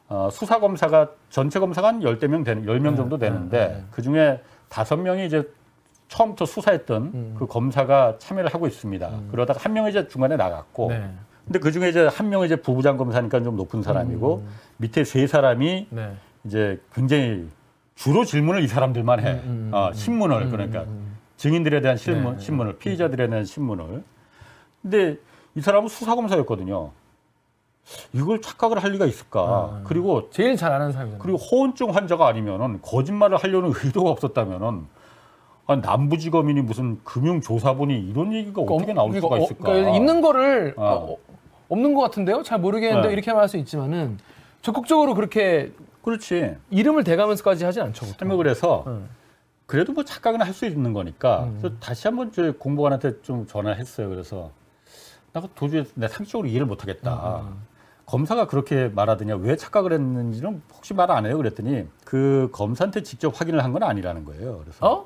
[0.08, 3.84] 어, 수사 검사가 전체 검사가 한 열대 명 되는 열명 네, 정도 네, 되는데 네.
[3.92, 5.44] 그 중에 다섯 명이 이제
[6.08, 7.36] 처음부터 수사했던 음.
[7.38, 9.12] 그 검사가 참여를 하고 있습니다.
[9.32, 11.10] 그러다가 한 명이 이제 중간에 나갔고 네.
[11.46, 14.50] 근데 그 중에 이제 한 명이 이제 부부장 검사니까 좀 높은 사람이고 음.
[14.78, 16.14] 밑에 세 사람이 네.
[16.46, 17.48] 이제 굉장히
[17.96, 19.32] 주로 질문을 이 사람들만 해.
[19.46, 22.40] 음, 음, 어, 음, 신문을 음, 그러니까 음, 증인들에 대한 신문, 네.
[22.44, 24.04] 신문을 피의자들에 대한 신문을.
[24.82, 25.18] 근데
[25.56, 26.92] 이 사람은 수사 검사였거든요.
[28.14, 29.42] 이걸 착각을 할 리가 있을까?
[29.42, 29.82] 아.
[29.84, 31.22] 그리고 제일 잘 아는 사람이잖아요.
[31.22, 34.86] 그리고 호언증 환자가 아니면은 거짓말을 하려는 의도가 없었다면은
[35.66, 39.64] 아, 남부지검이니 무슨 금융조사본이 이런 얘기가 어떻게 나올 수가 그러니까 있을까?
[39.64, 40.84] 그러니까 있는 거를 어.
[40.84, 41.18] 어,
[41.70, 42.44] 없는 것 같은데요?
[42.44, 43.14] 잘 모르겠는데 네.
[43.14, 44.18] 이렇게 말할 수 있지만은
[44.62, 45.72] 적극적으로 그렇게
[46.02, 46.56] 그렇지.
[46.70, 48.06] 이름을 대가면서까지 하진 않죠.
[48.26, 49.08] 뭐 그래서 응.
[49.66, 51.58] 그래도 뭐 착각은 할 수 있는 거니까 음.
[51.60, 54.10] 그래서 다시 한번 저희 공보관한테 좀 전화를 했어요.
[54.10, 54.52] 그래서
[55.32, 57.42] 나가 도저히 내 상식적으로 이해를 못 하겠다.
[57.48, 57.64] 음.
[58.06, 63.64] 검사가 그렇게 말하더냐 왜 착각을 했는지는 혹시 말 안 해요 그랬더니 그 검사한테 직접 확인을
[63.64, 64.60] 한 건 아니라는 거예요.
[64.60, 65.06] 그래서 어?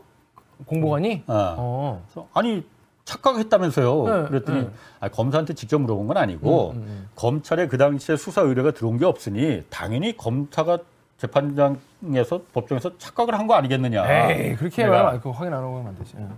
[0.65, 1.23] 공보관이?
[1.27, 1.55] 어.
[1.57, 2.03] 어.
[2.07, 2.65] 그래서 아니
[3.07, 4.03] 착각했다면서요.
[4.03, 4.69] 네, 그랬더니 네.
[4.99, 7.09] 아, 검사한테 직접 물어본 건 아니고 음, 음, 음.
[7.15, 10.79] 검찰에 그 당시에 수사 의뢰가 들어온 게 없으니 당연히 검사가
[11.17, 14.31] 재판장에서 법정에서 착각을 한 거 아니겠느냐.
[14.31, 16.15] 에이 그렇게 말하면 그거 확인 안 하고 하면 안 되지.
[16.17, 16.29] 응.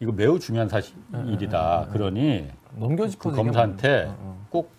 [0.00, 0.94] 이거 매우 중요한 사실
[1.26, 1.88] 일이다.
[1.92, 4.12] 그러니 넘겨짚고 그 검사한테
[4.50, 4.70] 꼭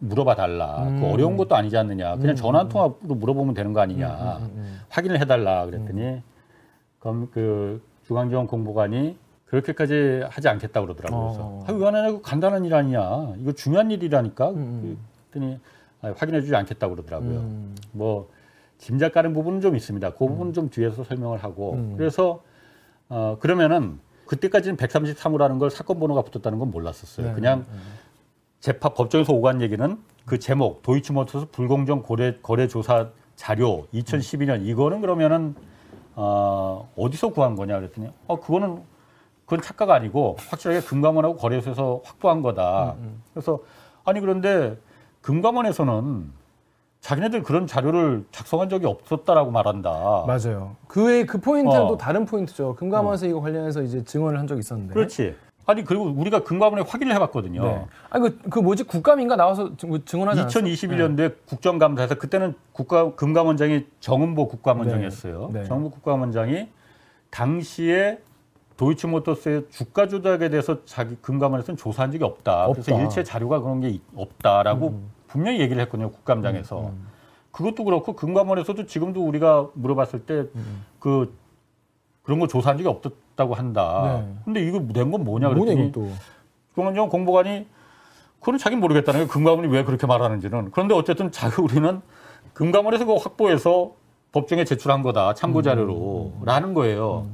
[0.00, 0.82] 물어봐 달라.
[0.82, 1.00] 음.
[1.00, 2.16] 그 어려운 것도 아니지 않느냐.
[2.16, 4.38] 그냥 전화 한 통화로 물어보면 되는 거 아니냐.
[4.40, 6.20] 음, 확인을 해달라 그랬더니
[6.98, 9.16] 검 그 중앙지검 공보관이
[9.50, 11.20] 그렇게까지 하지 않겠다고 그러더라고요.
[11.20, 11.64] 어.
[11.66, 13.32] 그래서 아, 왜안 하냐고 간단한 일 아니야.
[13.38, 14.52] 이거 중요한 일이라니까.
[14.52, 15.58] 그랬더니
[16.02, 17.38] 아, 확인해주지 않겠다고 그러더라고요.
[17.38, 17.74] 음.
[17.92, 18.28] 뭐
[18.78, 20.10] 짐작 가는 부분은 좀 있습니다.
[20.12, 21.94] 그 부분은 좀 뒤에서 설명을 하고 음.
[21.96, 22.42] 그래서
[23.08, 27.28] 어 그러면은 그때까지는 133호라는 걸 사건 번호가 붙었다는 건 몰랐었어요.
[27.28, 27.64] 네, 그냥
[28.60, 35.54] 재판 법정에서 오간 얘기는 그 제목 도이치모터스 불공정 거래 거래 조사 자료 2012년 이거는 그러면은
[36.14, 38.82] 어 어디서 구한 거냐 그랬더니 어 그거는
[39.48, 42.96] 그건 착각 아니고 확실하게 금감원하고 거래소에서 확보한 거다.
[43.32, 43.60] 그래서
[44.04, 44.76] 아니 그런데
[45.22, 46.30] 금감원에서는
[47.00, 50.24] 자기네들 그런 자료를 작성한 적이 없었다라고 말한다.
[50.26, 50.76] 맞아요.
[50.86, 51.88] 그의 그 포인트는 어.
[51.88, 52.74] 또 다른 포인트죠.
[52.74, 54.92] 금감원에서 이거 관련해서 이제 증언을 한 적이 있었는데.
[54.92, 55.34] 그렇지.
[55.64, 57.62] 아니 그리고 우리가 금감원에 확인을 해봤거든요.
[57.64, 57.86] 네.
[58.10, 60.64] 아니 그, 그 뭐지 국감인가 나와서 증- 증언하지 않았어요?
[60.64, 65.50] 2021년도에 국정감사에서 그때는 국가 금감원장이 정은보 국감원장이었어요.
[65.54, 65.60] 네.
[65.60, 65.64] 네.
[65.66, 66.68] 정은보 국감원장이
[67.30, 68.18] 당시에
[68.78, 72.68] 도이치모터스의 주가 조작에 대해서 자기 금감원에서는 조사한 적이 없다.
[72.68, 72.96] 그래서 없다.
[72.96, 73.00] 음.
[73.02, 76.10] 일체 자료가 그런 게 없다라고 분명히 얘기를 했거든요.
[76.12, 76.92] 국감장에서.
[77.50, 81.34] 그것도 그렇고 금감원에서도 지금도 우리가 물어봤을 때그
[82.22, 84.22] 그런 거 조사한 적이 없었다고 한다.
[84.24, 84.34] 네.
[84.44, 85.92] 근데 이거 낸 건 뭐냐 그랬더니.
[86.74, 87.66] 공원장 공보관이
[88.38, 89.28] 그건 자기 모르겠다는 거예요.
[89.28, 90.70] 금감원이 왜 그렇게 말하는지는.
[90.70, 92.00] 그런데 어쨌든 자기 우리는
[92.52, 93.92] 금감원에서 그거 확보해서
[94.30, 95.34] 법정에 제출한 거다.
[95.34, 96.34] 참고 자료로.
[96.44, 97.26] 라는 거예요.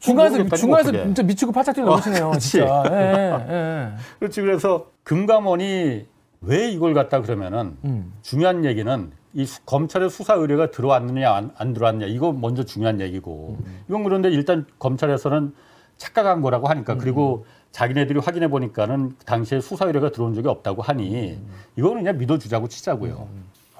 [0.00, 1.04] 중간에서 모르겠다니까 중간에서 어떡해.
[1.04, 2.30] 진짜 미치고 팔짝 뛰어 넘으시네요.
[2.32, 2.50] 그치.
[2.50, 2.84] 진짜.
[2.90, 3.88] 예, 예.
[4.18, 4.40] 그렇지.
[4.42, 6.06] 그래서 금감원이
[6.42, 8.12] 왜 이걸 갖다 그러면은 음.
[8.22, 13.58] 중요한 얘기는 이 수- 검찰의 수사 의뢰가 들어왔느냐 안, 안 들어왔냐 이거 먼저 중요한 얘기고
[13.88, 15.54] 이건 그런데 일단 검찰에서는
[15.96, 21.38] 착각한 거라고 하니까 그리고 자기네들이 확인해 보니까는 당시에 수사 의뢰가 들어온 적이 없다고 하니
[21.76, 23.28] 이거는 그냥 믿어주자고 치자고요.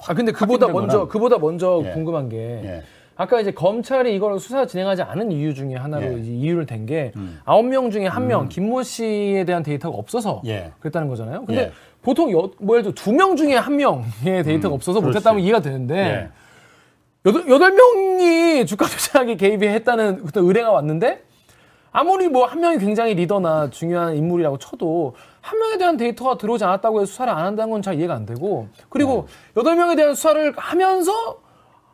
[0.07, 1.91] 아 근데 그보다 먼저 거는- 그보다 먼저 예.
[1.91, 2.83] 궁금한 게 예.
[3.17, 6.19] 아까 이제 검찰이 이걸 수사 진행하지 않은 이유 중에 하나로 예.
[6.19, 7.39] 이제 이유를 댄게 음.
[7.45, 10.71] 아홉 명 중에 한 명 김모 씨에 대한 데이터가 없어서 예.
[10.79, 11.45] 그랬다는 거잖아요.
[11.45, 11.71] 근데 예.
[12.01, 15.15] 보통 여, 뭐 예를 들어 두 명 중에 한 명의 데이터가 없어서 그렇지.
[15.17, 16.29] 못했다면 이해가 되는데 예.
[17.25, 21.23] 여덟, 여덟 명이 주가 조작에 개입했다는 어떤 의뢰가 왔는데
[21.91, 27.01] 아무리 뭐 한 명이 굉장히 리더나 중요한 인물이라고 쳐도 한 명에 대한 데이터가 들어오지 않았다고
[27.01, 29.27] 해서 수사를 안 한다는 건 잘 이해가 안 되고 그리고
[29.57, 31.39] 여덟 명에 대한 수사를 하면서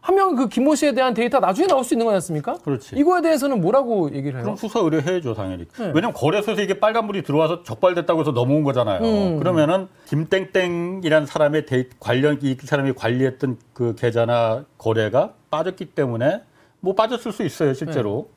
[0.03, 2.55] 한명그 김모 씨에 대한 데이터 나중에 나올 수 있는 거지 않습니까?
[2.57, 2.95] 그렇지.
[2.97, 4.43] 이거에 대해서는 뭐라고 얘기를 해요?
[4.43, 5.65] 그럼 수사 의뢰해야죠 당연히.
[5.77, 5.91] 네.
[5.95, 9.01] 왜냐면 거래소에서 이게 빨간불이 들어와서 적발됐다고 해서 넘어온 거잖아요.
[9.01, 9.39] 음.
[9.39, 16.41] 그러면은 김땡땡이란 사람의 데이 관련 이 사람이 관리했던 그 계좌나 거래가 빠졌기 때문에
[16.81, 18.27] 뭐 빠졌을 수 있어요 실제로.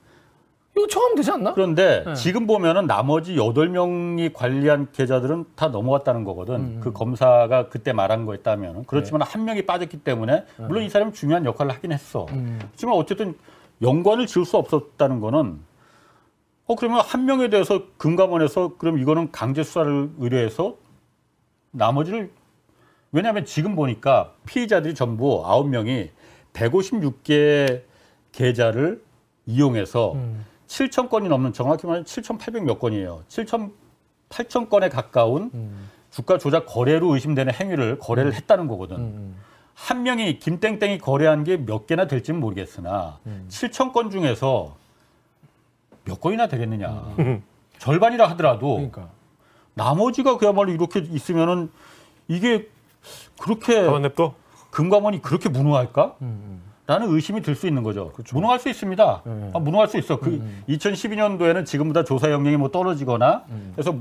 [0.77, 1.55] 이거 처음 되지 않나?
[1.55, 2.15] 그런데 네.
[2.15, 6.55] 지금 보면은 나머지 여덟 명이 관리한 계좌들은 다 넘어갔다는 거거든.
[6.57, 8.85] 음, 그 검사가 그때 말한 거에 따면.
[8.87, 12.27] 그렇지만 한 명이 빠졌기 때문에 물론 이 사람이 중요한 역할을 하긴 했어.
[12.29, 12.35] 네.
[12.35, 12.59] 음.
[12.73, 13.35] 하지만 어쨌든
[13.81, 15.61] 연관을 지을 수 없었다는 거는
[16.67, 20.77] 어 그러면 한 명에 대해서 금감원에서 그럼 이거는 강제 수사를 의뢰해서
[21.71, 22.31] 나머지를
[23.13, 26.11] 왜냐하면 지금 보니까 피의자들이 전부 아홉 명이
[26.53, 27.83] 156개
[28.33, 29.03] 계좌를
[29.47, 30.45] 이용해서 음.
[30.67, 33.23] 7천 건이 넘는 정확히 말하면 7,800 몇 건이에요.
[33.29, 33.73] 7천
[34.29, 35.89] 8천 건에 가까운 음.
[36.11, 38.97] 주가 조작 거래로 의심되는 행위를 거래를 했다는 거거든.
[38.97, 39.37] 음.
[39.75, 43.47] 한 명이 김땡땡이 거래한 게 몇 개나 될지는 모르겠으나 음.
[43.49, 44.75] 7천 건 중에서
[46.05, 46.89] 몇 건이나 되겠느냐.
[47.19, 47.43] 음.
[47.79, 49.11] 절반이라 하더라도 그러니까.
[49.75, 51.71] 나머지가 그야말로 이렇게 있으면은
[52.27, 52.69] 이게
[53.39, 54.35] 그렇게 냅둬.
[54.71, 56.17] 금감원이 그렇게 무능할까?
[56.87, 58.13] 음, 라는 의심이 들 수 있는 거죠.
[58.33, 59.23] 무능할 수 있습니다.
[59.25, 59.51] 네.
[59.55, 60.19] 아, 무능할 수 있어.
[60.19, 63.45] 그 2012년도에는 지금보다 조사 역량이 뭐 떨어지거나
[63.75, 63.97] 그래서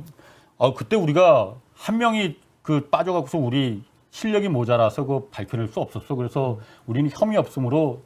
[0.57, 6.15] 아, 그때 우리가 한 명이 그 빠져갖고서 우리 실력이 모자라서 그 밝혀낼 수 없었어.
[6.15, 8.01] 그래서 우리는 혐의 없음으로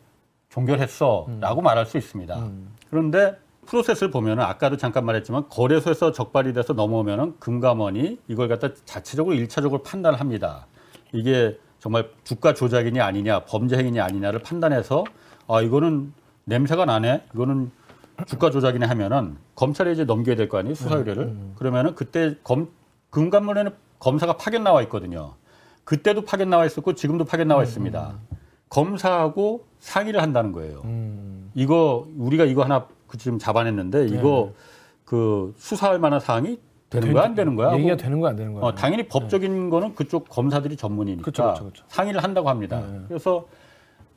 [0.50, 2.50] 종결했어라고 말할 수 있습니다.
[2.90, 3.38] 그런데
[3.68, 10.20] 프로세스를 보면은 아까도 잠깐 말했지만 거래소에서 적발이 돼서 넘어오면은 금감원이 이걸 갖다 자체적으로 일차적으로 판단을
[10.20, 10.66] 합니다.
[11.14, 15.04] 이게 정말 주가 조작이냐 아니냐 범죄 행위냐 아니냐를 판단해서
[15.48, 16.14] 아 이거는
[16.46, 17.72] 냄새가 나네 이거는
[18.26, 21.36] 주가 조작이네 하면은 검찰에 이제 넘겨야 될 거 아니에요 수사 의뢰를.
[21.56, 22.68] 그러면은 그때 검
[23.12, 25.36] 금감원에는 검사가 파견 나와 있거든요.
[25.86, 28.14] 그때도 파견 나와 있었고 지금도 파견 나와 있습니다.
[28.70, 30.82] 검사하고 상의를 한다는 거예요.
[30.86, 31.50] 음.
[31.56, 34.54] 이거 우리가 이거 하나 그 지금 잡아냈는데 이거
[35.06, 38.54] 그 수사할 만한 사항이 되는 거야 안 되는 거야 얘기가 하고 되는 거야 안 되는
[38.54, 38.64] 거야?
[38.66, 41.84] 어, 당연히 법적인 거는 그쪽 검사들이 전문이니까 그쵸, 그쵸, 그쵸.
[41.88, 42.82] 상의를 한다고 합니다.
[42.92, 43.00] 네.
[43.08, 43.46] 그래서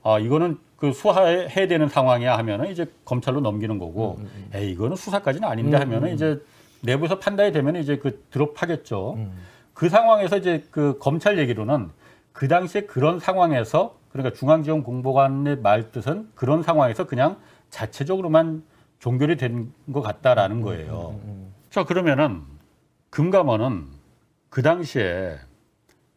[0.03, 5.47] 아 이거는 그 수사해야 되는 상황이야 하면은 이제 검찰로 넘기는 거고, 음, 에이 이거는 수사까지는
[5.49, 6.41] 아닌데 하면은 이제
[6.81, 9.15] 내부에서 판단이 되면 이제 그 드롭하겠죠.
[9.17, 9.33] 음.
[9.75, 11.91] 그 상황에서 이제 그 검찰 얘기로는
[12.33, 17.37] 그 당시에 그런 상황에서 그러니까 중앙지원공보관의 말 뜻은 그런 상황에서 그냥
[17.71, 18.65] 자체적으로만
[18.99, 21.15] 종결이 된 것 같다라는 음, 거예요.
[21.71, 22.43] 자 그러면은
[23.17, 23.85] 금감원은
[24.49, 25.37] 그 당시에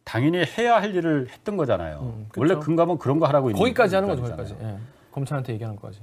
[0.02, 2.00] 당연히 해야 할 일을 했던 거잖아요.
[2.02, 2.26] 음.
[2.36, 4.22] 원래 금감원 그런 거 하라고 거기까지 하는 거죠.
[4.22, 4.56] 거기까지.
[4.62, 4.78] 예.
[5.12, 6.00] 검찰한테 얘기하는 거까지.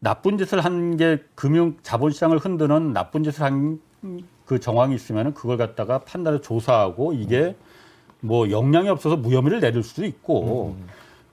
[0.00, 3.78] 나쁜 짓을 한 게 금융 자본시장을 흔드는 나쁜 짓을 한
[4.46, 7.56] 그 정황이 있으면 그걸 갖다가 판단해 조사하고 이게
[8.20, 10.76] 뭐 역량이 없어서 무혐의를 내릴 수도 있고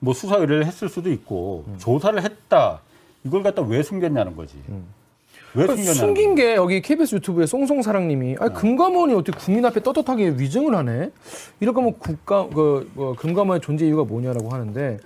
[0.00, 2.80] 뭐 수사 의뢰를 했을 수도 있고 조사를 했다
[3.22, 4.56] 이걸 갖다 왜 숨겼냐는 거지.
[5.54, 6.34] 왜 그러니까 숨긴.
[6.34, 11.10] 게 여기 KBS 유튜브에 송송사랑님이 아 금감원이 어떻게 국민 앞에 떳떳하게 위증을 하네?
[11.60, 14.98] 이럴 거면 국가 그, 그 금감원의 존재 이유가 뭐냐라고 하는데,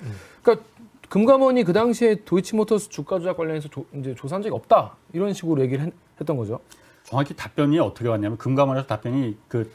[0.42, 0.66] 그러니까
[1.10, 5.84] 금감원이 그 당시에 도이치모터스 주가 조작 관련해서 조, 이제 조사한 적이 없다 이런 식으로 얘기를
[5.84, 6.60] 했, 했던 거죠.
[7.04, 9.70] 정확히 답변이 어떻게 왔냐면 금감원에서 답변이 그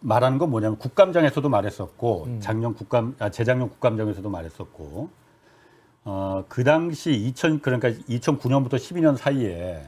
[0.00, 2.40] 말하는 건 뭐냐면 국감장에서도 말했었고 음.
[2.40, 5.08] 작년 국감 아, 재작년 국감장에서도 말했었고
[6.04, 9.84] 어, 그 당시 2000 그러니까 2009년부터 12년 사이에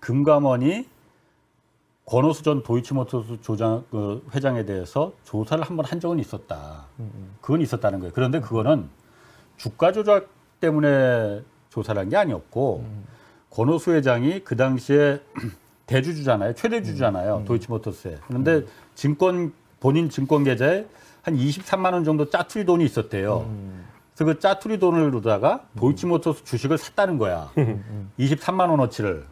[0.00, 0.86] 금감원이
[2.04, 6.86] 권오수 전 도이치모터스 조장 그 회장에 대해서 조사를 한번한 적은 있었다.
[7.40, 8.12] 그건 있었다는 거예요.
[8.14, 8.88] 그런데 그거는
[9.56, 10.28] 주가 조작
[10.60, 12.84] 때문에 조사를 한 게 아니었고
[13.50, 15.20] 권오수 회장이 그 당시에
[15.86, 16.54] 대주주잖아요.
[16.54, 17.44] 최대 주주잖아요.
[17.44, 18.18] 도이치모터스에.
[18.28, 18.62] 그런데
[18.94, 20.86] 증권 본인 증권 계좌에
[21.22, 23.40] 한 23만 원 정도 짜투리 돈이 있었대요.
[24.16, 27.50] 그래서 그 짜투리 돈으로다가 도이치모터스 주식을 샀다는 거야.
[28.18, 29.26] 23만 원어치를.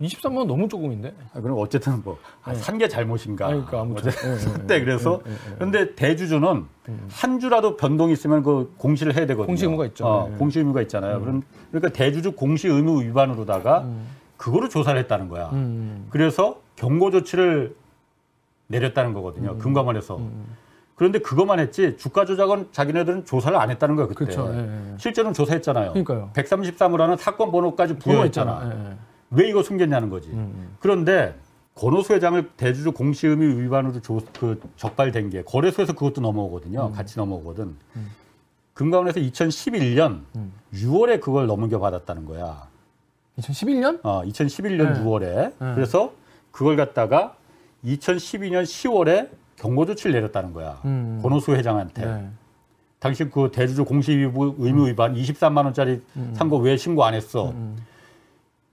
[0.00, 1.14] 23만 원 너무 조금인데.
[1.34, 3.48] 아, 그럼 어쨌든 뭐산게 잘못인가.
[3.48, 4.10] 아니, 그러니까 아무튼.
[4.24, 4.80] 예, 예, 샀대.
[4.80, 5.20] 그래서
[5.56, 6.64] 그런데 대주주는
[7.10, 9.46] 한 주라도 변동이 있으면 그 공시를 해야 되거든요.
[9.46, 10.06] 공시 의무가 있죠.
[10.06, 10.34] 어.
[10.38, 11.20] 공시 의무가 있잖아요.
[11.20, 13.86] 그럼 그러니까 대주주 공시 의무 위반으로다가
[14.38, 15.50] 그거를 조사를 했다는 거야.
[15.52, 16.06] 음.
[16.08, 17.76] 그래서 경고 조치를
[18.68, 19.52] 내렸다는 거거든요.
[19.52, 19.58] 음.
[19.58, 20.18] 금감원에서.
[20.98, 24.08] 그런데 그것만 했지 주가 조작은 자기네들은 조사를 안 했다는 거예요.
[24.08, 24.34] 그때.
[24.34, 24.52] 그렇죠.
[24.52, 24.98] 예, 예.
[24.98, 25.92] 실제로는 조사했잖아요.
[25.92, 26.30] 그러니까요.
[26.34, 28.62] 133호라는 사건 번호까지 부여했잖아.
[28.64, 28.96] 예, 예.
[29.30, 30.30] 왜 이거 숨겼냐는 거지.
[30.30, 31.38] 음, 그런데
[31.76, 36.88] 권오수 회장을 대주주 공시의무 위반으로 조, 그 적발된 게 거래소에서 그것도 넘어오거든요.
[36.88, 36.92] 음.
[36.92, 37.76] 같이 넘어오거든.
[38.74, 40.52] 금감원에서 2011년 음.
[40.74, 42.66] 6월에 그걸 넘겨 받았다는 거야.
[43.38, 44.00] 2011년?
[44.02, 45.00] 어, 2011년 네.
[45.00, 45.52] 6월에.
[45.60, 45.74] 네.
[45.76, 46.12] 그래서
[46.50, 47.36] 그걸 갖다가
[47.84, 50.80] 2012년 10월에 경고 조치를 내렸다는 거야.
[50.84, 51.18] 음.
[51.22, 52.04] 권오수 회장한테.
[52.04, 52.28] 네.
[53.00, 56.02] 당신 그 대주주 공시의무 의무 위반 23만 원짜리
[56.34, 57.50] 산 거 왜 신고 안 했어?
[57.50, 57.76] 음.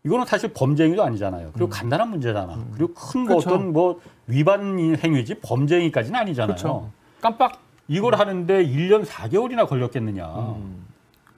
[0.03, 1.51] 이거는 사실 범죄 행위도 아니잖아요.
[1.53, 2.63] 그리고 간단한 문제잖아.
[2.75, 3.49] 그리고 큰뭐 그쵸.
[3.49, 6.55] 어떤 뭐 위반 행위지 범죄 행위까지는 아니잖아요.
[6.55, 6.91] 그렇죠.
[7.21, 7.59] 깜빡.
[7.87, 10.25] 이걸 하는데 1년 4개월이나 걸렸겠느냐.
[10.27, 10.85] 음.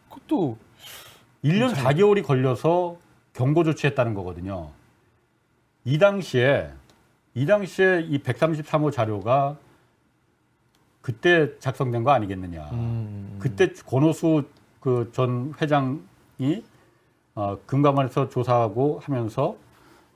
[0.10, 0.58] 그것도
[1.44, 2.98] 1년 4개월이 걸려서
[3.34, 4.70] 경고 조치했다는 거거든요.
[5.86, 6.70] 이 당시에
[7.38, 9.58] 이 당시에 이 133호 자료가
[11.02, 12.68] 그때 작성된 거 아니겠느냐.
[12.74, 13.38] 음.
[13.40, 14.44] 그때 권오수
[14.80, 16.64] 그 전 회장이
[17.36, 19.56] 어, 금감원에서 조사하고 하면서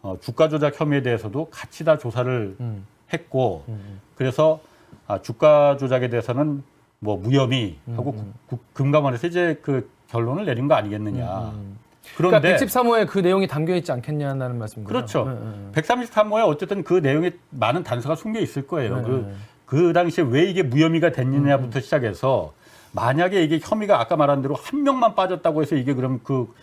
[0.01, 2.87] 어, 주가 조작 혐의에 대해서도 같이 다 조사를 음.
[3.13, 4.01] 했고 음.
[4.15, 4.59] 그래서
[5.05, 6.63] 아, 주가 조작에 대해서는
[6.97, 8.33] 뭐 무혐의 하고 음.
[8.47, 11.53] 국- 국- 금감원에서 이제 그 결론을 내린 거 아니겠느냐.
[12.01, 12.11] 음.
[12.17, 14.87] 그런데 그러니까 113호에 그 내용이 담겨 있지 않겠냐는 말씀이죠.
[14.87, 15.25] 그렇죠.
[15.25, 15.35] 네,
[15.73, 18.97] 네, 133호에 어쨌든 그 내용에 많은 단서가 숨겨 있을 거예요.
[18.97, 19.33] 네, 그, 네.
[19.65, 22.53] 그 당시에 왜 이게 무혐의가 됐느냐부터 음, 시작해서
[22.91, 26.53] 만약에 이게 혐의가 아까 말한 대로 한 명만 빠졌다고 해서 이게 그럼 그,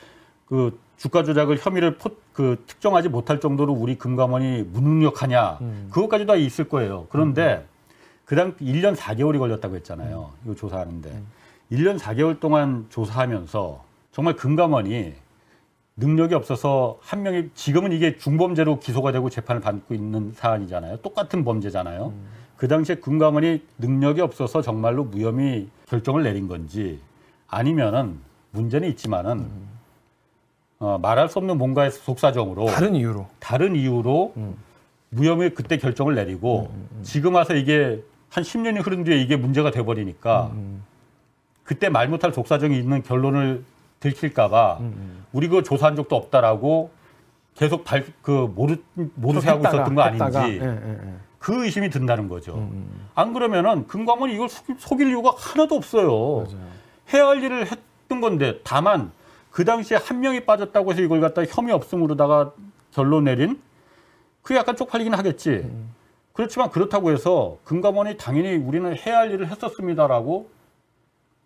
[0.46, 5.88] 그 주가 조작을 혐의를 포, 그 특정하지 못할 정도로 우리 금감원이 무능력하냐 음.
[5.90, 7.06] 그것까지 다 있을 거예요.
[7.08, 7.64] 그런데
[8.24, 10.32] 그당 1년 4개월이 걸렸다고 했잖아요.
[10.34, 10.40] 음.
[10.44, 11.22] 이거 조사하는데
[11.72, 15.14] 1년 4개월 동안 조사하면서 정말 금감원이
[15.98, 20.98] 능력이 없어서 한 명이 지금은 이게 중범죄로 기소가 되고 재판을 받고 있는 사안이잖아요.
[20.98, 22.12] 똑같은 범죄잖아요.
[22.56, 27.00] 그 당시에 금감원이 능력이 없어서 정말로 무혐의 결정을 내린 건지
[27.48, 28.18] 아니면은
[28.52, 29.48] 문제는 있지만은
[30.78, 33.26] 어, 말할 수 없는 뭔가의 속사정으로 다른 이유로.
[33.40, 34.34] 다른 이유로
[35.10, 40.52] 무혐의 그때 결정을 내리고 지금 와서 이게 한 10년이 흐른 뒤에 이게 문제가 돼 버리니까
[41.64, 43.64] 그때 말 못할 속사정이 있는 결론을
[44.00, 44.80] 들킬까봐
[45.32, 46.90] 우리 그거 조사한 적도 없다라고
[47.54, 48.76] 계속 발, 그 모르,
[49.14, 50.40] 모르쇠 하고 했다가, 있었던 거 했다가.
[50.42, 51.14] 아닌지 예, 예, 예.
[51.40, 52.54] 그 의심이 든다는 거죠.
[52.54, 56.44] 음, 안 그러면은 금감원이 이걸 속, 속일 이유가 하나도 없어요.
[56.44, 56.68] 맞아요.
[57.12, 59.10] 해야 할 일을 했던 건데 다만
[59.50, 62.52] 그 당시에 한 명이 빠졌다고 해서 이걸 갖다 혐의 없음으로다가
[62.92, 63.60] 결론 내린
[64.42, 65.50] 그게 약간 쪽팔리긴 하겠지.
[65.50, 65.92] 음.
[66.32, 70.48] 그렇지만 그렇다고 해서 금감원이 당연히 우리는 해야 할 일을 했었습니다라고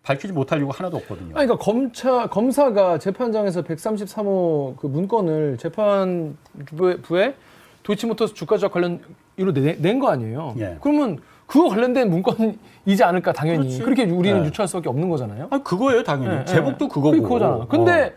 [0.03, 1.27] 밝히지 못할 이유가 하나도 없거든요.
[1.37, 7.35] 아니, 그러니까 검차 검사가 재판장에서 133호 그 문건을 재판부에
[7.83, 8.99] 도이치모터스 주가 조작 관련
[9.37, 10.55] 이로 낸 거 아니에요?
[10.59, 10.77] 예.
[10.81, 13.81] 그러면 그거 관련된 문건이지 않을까 당연히 그렇지.
[13.83, 14.45] 그렇게 우리는 예.
[14.47, 15.47] 유추할 수밖에 없는 거잖아요.
[15.49, 16.39] 아니, 그거예요, 당연히.
[16.41, 16.89] 예, 제목도 예.
[16.89, 17.11] 그거고.
[17.21, 17.65] 그거잖아.
[17.69, 18.13] 근데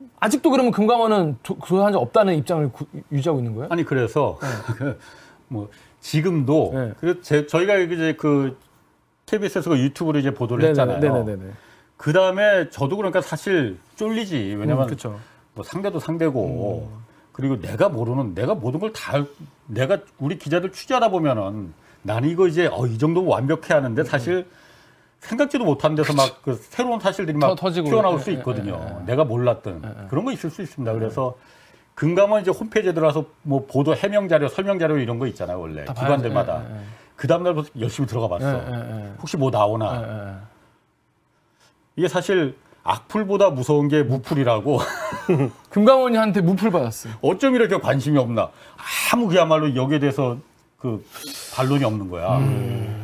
[0.00, 0.04] 어.
[0.20, 3.68] 아직도 그러면 금감원은 조- 조사한 적 없다는 입장을 구- 유지하고 있는 거예요?
[3.70, 4.38] 아니 그래서
[5.48, 5.68] 그뭐
[6.00, 6.92] 지금도 네.
[6.98, 8.56] 그 제, 저희가 이제 그
[9.26, 10.98] KBS에서 그 유튜브로 이제 보도를 했잖아요.
[11.00, 11.50] 네네네.
[11.96, 14.56] 그 다음에 저도 그러니까 사실 쫄리지.
[14.58, 15.18] 왜냐면 그렇죠.
[15.54, 16.90] 뭐 상대도 상대고
[17.32, 19.24] 그리고 내가 모르는 내가 모든 걸 다
[19.66, 24.46] 내가 우리 기자들 취재하다 보면은 나는 이거 이제 어, 이 정도 완벽해 하는데 사실
[25.20, 27.70] 생각지도 못한 데서 막 그 새로운 사실들이 막 터-.
[27.70, 28.78] 튀어나올 예, 수 예, 있거든요.
[28.78, 29.06] 예, 예.
[29.06, 30.92] 내가 몰랐던 그런 거 있을 수 있습니다.
[30.92, 31.34] 그래서
[31.94, 35.58] 금감원 이제 홈페이지에 들어가서 뭐 보도 해명 자료, 설명 자료 이런 거 있잖아요.
[35.60, 36.62] 원래 다 기관들마다.
[36.68, 36.80] 예, 예, 예.
[37.16, 38.46] 그 다음 날부터 열심히 들어가 봤어.
[38.46, 39.12] 예, 예, 예.
[39.18, 40.40] 혹시 뭐 나오나?
[41.96, 44.78] 이게 사실 악플보다 무서운 게 무풀이라고
[45.70, 47.08] 금감원이한테 무풀 받았어.
[47.22, 48.50] 어쩜 이렇게 관심이 없나
[49.12, 50.36] 아무 그야말로 여기에 대해서
[50.78, 51.02] 그
[51.54, 52.38] 반론이 없는 거야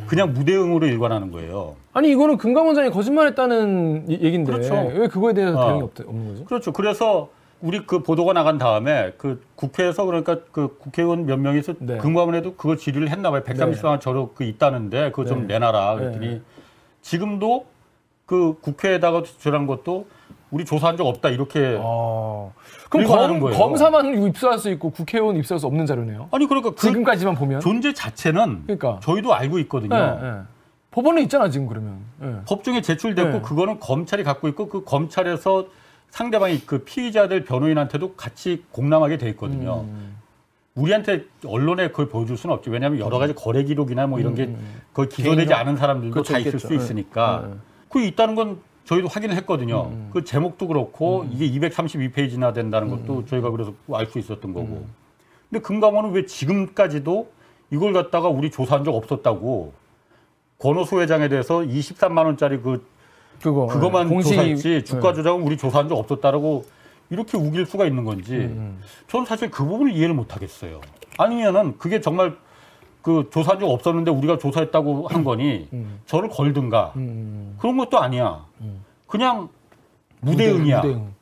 [0.05, 4.75] 그냥 무대응으로 일관하는 거예요 아니 이거는 금감원장이 거짓말했다는 이- 얘긴데 그렇죠.
[4.93, 5.65] 왜 그거에 대해서 어.
[5.67, 6.45] 대응이 없, 없는 거지?
[6.45, 7.29] 그렇죠 그래서
[7.61, 11.97] 우리 그 보도가 나간 다음에 그 국회에서 그러니까 그 국회의원 몇 명이서 네.
[11.97, 15.53] 금감원에도 그거 질의를 했나 봐요 130만 저러 그 있다는데 그거 좀 네.
[15.53, 16.41] 내놔라 그랬더니 네.
[17.01, 17.65] 지금도
[18.25, 20.07] 그 국회에다가 제출한 것도
[20.49, 22.53] 우리 조사한 적 없다 이렇게 어.
[22.89, 23.57] 그럼 검, 거예요.
[23.57, 26.27] 검사만 입수할 수 있고 국회의원 입수할 수 없는 자료네요.
[26.31, 27.61] 아니 그러니까 그 지금까지만 보면.
[27.61, 28.99] 존재 자체는 그러니까.
[29.01, 29.95] 저희도 알고 있거든요.
[29.95, 30.41] 예, 예.
[30.91, 31.99] 법원에 있잖아 지금 그러면.
[32.21, 32.35] 예.
[32.45, 33.41] 법정에 제출됐고 네.
[33.41, 35.67] 그거는 검찰이 갖고 있고 그 검찰에서
[36.11, 39.81] 상대방이 그 피의자들 변호인한테도 같이 공람하게 돼 있거든요.
[39.81, 40.17] 음.
[40.75, 42.69] 우리한테 언론에 그걸 보여줄 수는 없죠.
[42.71, 44.53] 왜냐하면 여러 가지 거래 기록이나 뭐 이런 게
[44.93, 46.67] 거의 기소되지 않은 사람들도 음, 그렇죠, 다 있을 있겠죠.
[46.67, 47.53] 수 있으니까 네.
[47.53, 47.59] 네.
[47.89, 49.87] 그 있다는 건 저희도 확인을 했거든요.
[49.91, 50.09] 음.
[50.13, 54.67] 그 제목도 그렇고 이게 232페이지나 된다는 것도 저희가 그래서 알 수 있었던 거고.
[54.67, 54.93] 음.
[55.49, 57.29] 근데 금감원은 왜 지금까지도
[57.71, 59.73] 이걸 갖다가 우리 조사한 적 없었다고
[60.57, 62.85] 권오수 회장에 대해서 23만 원짜리 그
[63.41, 63.67] 그거.
[63.67, 64.09] 그것만 예.
[64.09, 65.13] 공시- 조사했지 주가 예.
[65.13, 66.65] 조작은 우리 조사한 적 없었다라고
[67.09, 68.81] 이렇게 우길 수가 있는 건지 음.
[69.07, 70.79] 저는 사실 그 부분을 이해를 못 하겠어요.
[71.17, 72.37] 아니면은 그게 정말
[73.01, 75.99] 그 조사한 적 없었는데 우리가 조사했다고 한 거니 음.
[76.05, 77.55] 저를 걸든가 음.
[77.59, 78.45] 그런 것도 아니야.
[79.07, 79.49] 그냥
[80.21, 80.81] 무대응이야.
[80.81, 81.13] 무대응.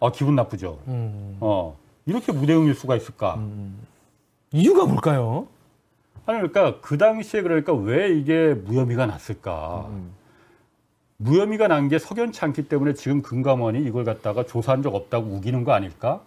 [0.00, 0.78] 아 기분 나쁘죠.
[0.86, 1.36] 음.
[1.40, 3.38] 어 이렇게 무대응일 수가 있을까?
[4.52, 5.48] 이유가 뭘까요?
[6.24, 9.88] 아니 그러니까 그 당시에 그러니까 왜 이게 무혐의가 났을까?
[11.20, 11.24] 음.
[11.24, 15.72] 무혐의가 난 게 석연치 않기 때문에 지금 금감원이 이걸 갖다가 조사한 적 없다고 우기는 거
[15.72, 16.20] 아닐까?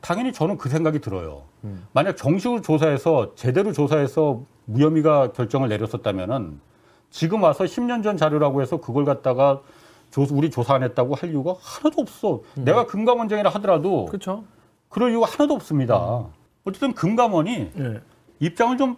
[0.00, 1.42] 당연히 저는 그 생각이 들어요.
[1.64, 1.86] 음.
[1.92, 6.60] 만약 정식으로 조사해서 제대로 조사해서 무혐의가 결정을 내렸었다면은
[7.10, 9.60] 지금 와서 10년 전 자료라고 해서 그걸 갖다가
[10.10, 12.40] 조- 우리 조사 안 했다고 할 이유가 하나도 없어.
[12.56, 14.06] 내가 금감원장이라 하더라도 음.
[14.06, 14.44] 그렇죠.
[14.88, 16.26] 그럴 이유가 하나도 없습니다.
[16.64, 18.00] 어쨌든 금감원이 예.
[18.40, 18.96] 입장을 좀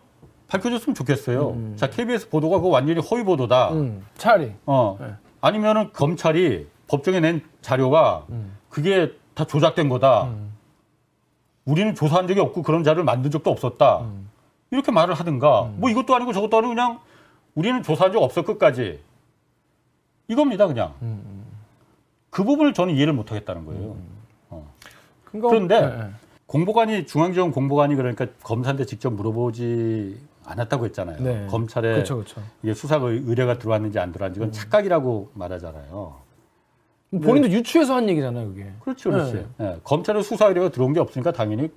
[0.49, 1.75] 밝혀줬으면 좋겠어요.
[1.77, 3.73] 자, KBS 보도가 그거 완전히 허위 보도다.
[3.73, 4.03] 음.
[4.17, 4.53] 차라리.
[4.65, 4.97] 어.
[5.01, 5.07] 네.
[5.41, 8.27] 아니면은 검찰이 법정에 낸 자료가
[8.69, 10.29] 그게 다 조작된 거다.
[11.65, 14.07] 우리는 조사한 적이 없고 그런 자료를 만든 적도 없었다.
[14.71, 15.71] 이렇게 말을 하든가.
[15.77, 16.99] 뭐 이것도 아니고 저것도 아니고 그냥
[17.55, 19.01] 우리는 조사한 적 없어 끝까지.
[20.29, 20.95] 이겁니다, 그냥.
[22.31, 23.97] 그 부분을 저는 이해를 못 하겠다는 거예요.
[25.31, 26.11] 금감원- 그런데 예, 예.
[26.47, 30.19] 공보관이 중앙지원 공보관이 그러니까 검사한테 직접 물어보지
[30.49, 31.19] 않았다고 했잖아요.
[31.21, 31.47] 네.
[31.49, 32.43] 검찰에 그렇죠, 그렇죠.
[32.63, 34.47] 이게 수사 의뢰가 들어왔는지 안 들어왔는지 음.
[34.47, 36.17] 그건 착각이라고 말하잖아요.
[37.11, 38.71] 본인도 유추해서 한 얘기잖아요, 그게.
[38.81, 39.47] 그렇죠, 그렇지.
[39.57, 39.67] 네.
[39.67, 41.75] 예, 검찰에 수사 의뢰가 들어온 게 없으니까 당연히 그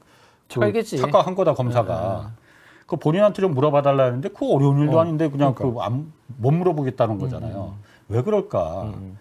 [0.50, 0.98] 착각이겠지.
[0.98, 2.32] 네, 착각한 거다 검사가.
[2.86, 5.88] 그 본인한테 좀 물어봐달라 했는데 그 어려운 일도 어, 아닌데 그냥 그러니까.
[5.88, 7.76] 그못 물어보겠다는 거잖아요.
[8.10, 8.84] 왜 그럴까?
[8.84, 9.18] 음.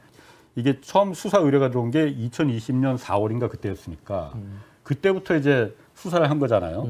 [0.56, 4.60] 이게 처음 수사 의뢰가 들어온 게 2020년 4월인가 그때였으니까 음.
[4.82, 6.88] 그때부터 이제 수사를 한 거잖아요.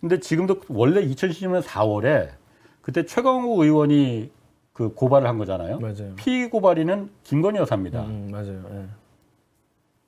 [0.00, 0.08] 음.
[0.08, 2.30] 근데 지금도 원래 2010년 4월에
[2.82, 4.30] 그때 최강욱 의원이
[4.72, 5.78] 그 고발을 한 거잖아요.
[5.78, 6.14] 맞아요.
[6.16, 8.02] 피고발인은 김건희 여사입니다.
[8.02, 8.64] 음, 맞아요.
[8.72, 8.86] 예.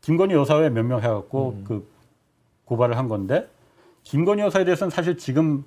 [0.01, 1.65] 김건희 여사에 몇명 해갖고 음.
[1.65, 1.89] 그
[2.65, 3.49] 고발을 한 건데
[4.05, 5.65] 김건희 여사에 대해서는 사실 지금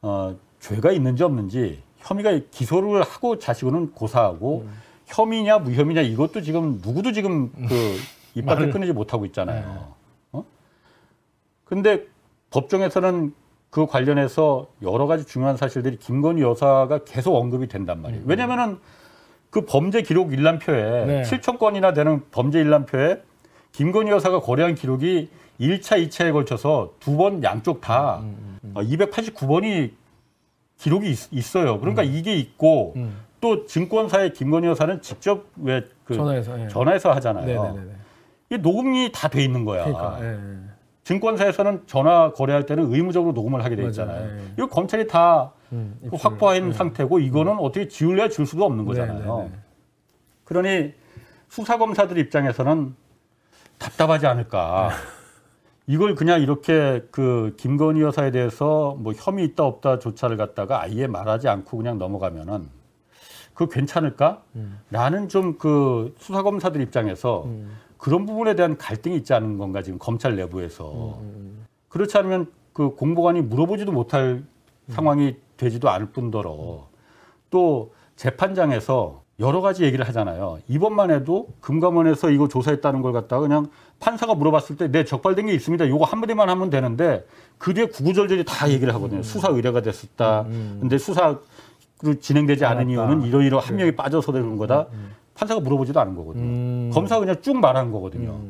[0.00, 4.72] 어, 죄가 있는지 없는지 혐의가 기소를 하고 자식은 고사하고 음.
[5.06, 7.74] 혐의냐 무혐의냐 이것도 지금 누구도 지금 그
[8.34, 9.66] 입밖에 끊이지 못하고 있잖아요.
[9.66, 9.80] 네.
[10.32, 10.44] 어?
[11.64, 12.06] 근데
[12.50, 13.34] 법정에서는
[13.70, 18.22] 그 관련해서 여러 가지 중요한 사실들이 김건희 여사가 계속 언급이 된단 말이에요.
[18.26, 18.78] 왜냐면은
[19.50, 21.22] 그 범죄 기록 일람표에 네.
[21.22, 23.22] 7천 건이나 되는 범죄 일람표에
[23.72, 25.28] 김건희 여사가 거래한 기록이
[25.60, 29.90] 1차, 2차에 걸쳐서 두 번 양쪽 다 음, 어, 289번이
[30.78, 33.16] 기록이 있, 어요 그러니까 이게 있고 음.
[33.40, 36.58] 또 증권사의 김건희 여사는 직접 왜 그 전화해서.
[36.58, 36.68] 예.
[36.68, 37.62] 전화해서 하잖아요.
[37.74, 37.92] 네네네.
[38.48, 39.84] 이게 녹음이 다 돼 있는 거야.
[39.84, 40.18] 그러니까.
[40.22, 40.56] 예, 예.
[41.08, 43.90] 증권사에서는 전화 거래할 때는 의무적으로 녹음을 하게 돼 맞아요.
[43.90, 44.38] 있잖아요.
[44.40, 44.42] 예.
[44.58, 46.16] 이거 검찰이 다 음, 그.
[46.16, 49.38] 확보한 상태고 이거는 어떻게 지울래야 지울 수도 없는 네, 거잖아요.
[49.38, 49.52] 네, 네.
[50.44, 50.92] 그러니
[51.48, 52.94] 수사검사들 입장에서는
[53.78, 54.90] 답답하지 않을까.
[55.86, 61.48] 이걸 그냥 이렇게 그 김건희 여사에 대해서 뭐 혐의 있다 없다 조차를 갖다가 아예 말하지
[61.48, 62.68] 않고 그냥 넘어가면은
[63.54, 64.42] 그거 괜찮을까?
[64.90, 67.46] 라는 좀 그 수사검사들 입장에서
[67.98, 71.18] 그런 부분에 대한 갈등이 있지 않은 건가 지금 검찰 내부에서
[71.88, 74.42] 그렇지 않으면 그 공보관이 물어보지도 못할
[74.88, 76.86] 상황이 되지도 않을 뿐더러
[77.50, 80.58] 또 재판장에서 여러 가지 얘기를 하잖아요.
[80.68, 83.68] 이번만 해도 금감원에서 이거 조사했다는 걸 갖다가 그냥
[84.00, 85.88] 판사가 물어봤을 때 내 적발된 게 있습니다.
[85.88, 87.24] 요거 한마디만 하면 되는데
[87.56, 89.22] 그 뒤에 구구절절히 다 얘기를 하거든요.
[89.22, 90.44] 수사 의뢰가 됐었다.
[90.80, 91.38] 근데 수사
[91.98, 94.86] 그 진행되지 않은 이유는 이러이러 한 명이 빠져서 그런 거다.
[95.38, 96.44] 판사가 물어보지도 않은 거거든요.
[96.44, 96.90] 음.
[96.92, 98.40] 검사가 그냥 쭉 말하는 거거든요.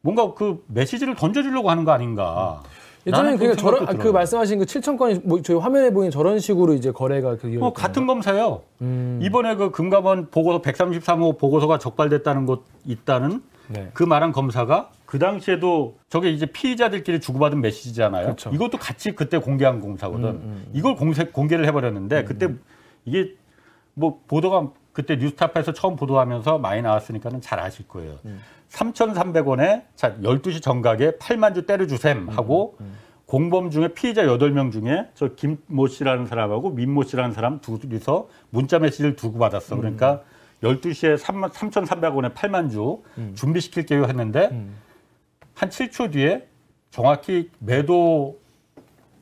[0.00, 2.62] 뭔가 그 메시지를 던져주려고 하는 거 아닌가.
[3.06, 4.08] 예전에 나는 그 그런 저런 아, 그.
[4.08, 8.62] 말씀하신 그 7천 건이 뭐 저희 화면에 보이는 저런 식으로 이제 거래가 그뭐 같은 검사요.
[8.80, 9.18] 음.
[9.22, 13.90] 이번에 그 금감원 보고서 133호 보고서가 적발됐다는 곳 있다는 네.
[13.92, 18.24] 그 말한 검사가 그 당시에도 저게 이제 피의자들끼리 주고받은 메시지잖아요.
[18.24, 18.50] 그렇죠.
[18.50, 20.66] 이것도 같이 그때 공개한 검사거든.
[20.72, 22.48] 이걸 공세, 공개를 해버렸는데 그때
[23.04, 23.34] 이게
[23.94, 28.18] 뭐 보도가 그때 뉴스타파에서 처음 보도하면서 많이 나왔으니까는 잘 아실 거예요.
[28.70, 32.76] 3,300원에 자 12시 정각에 8만 주 때려주셈 하고
[33.26, 39.16] 공범 중에 피의자 8명 중에 저 김모 씨라는 사람하고 민모 씨라는 사람 둘이서 문자 메시지를
[39.16, 39.76] 두고 받았어.
[39.76, 40.22] 그러니까
[40.62, 43.02] 12시에 3만, 3,300원에 8만 주
[43.34, 44.50] 준비시킬게요 했는데
[45.54, 46.48] 한 7초 뒤에
[46.90, 48.40] 정확히 매도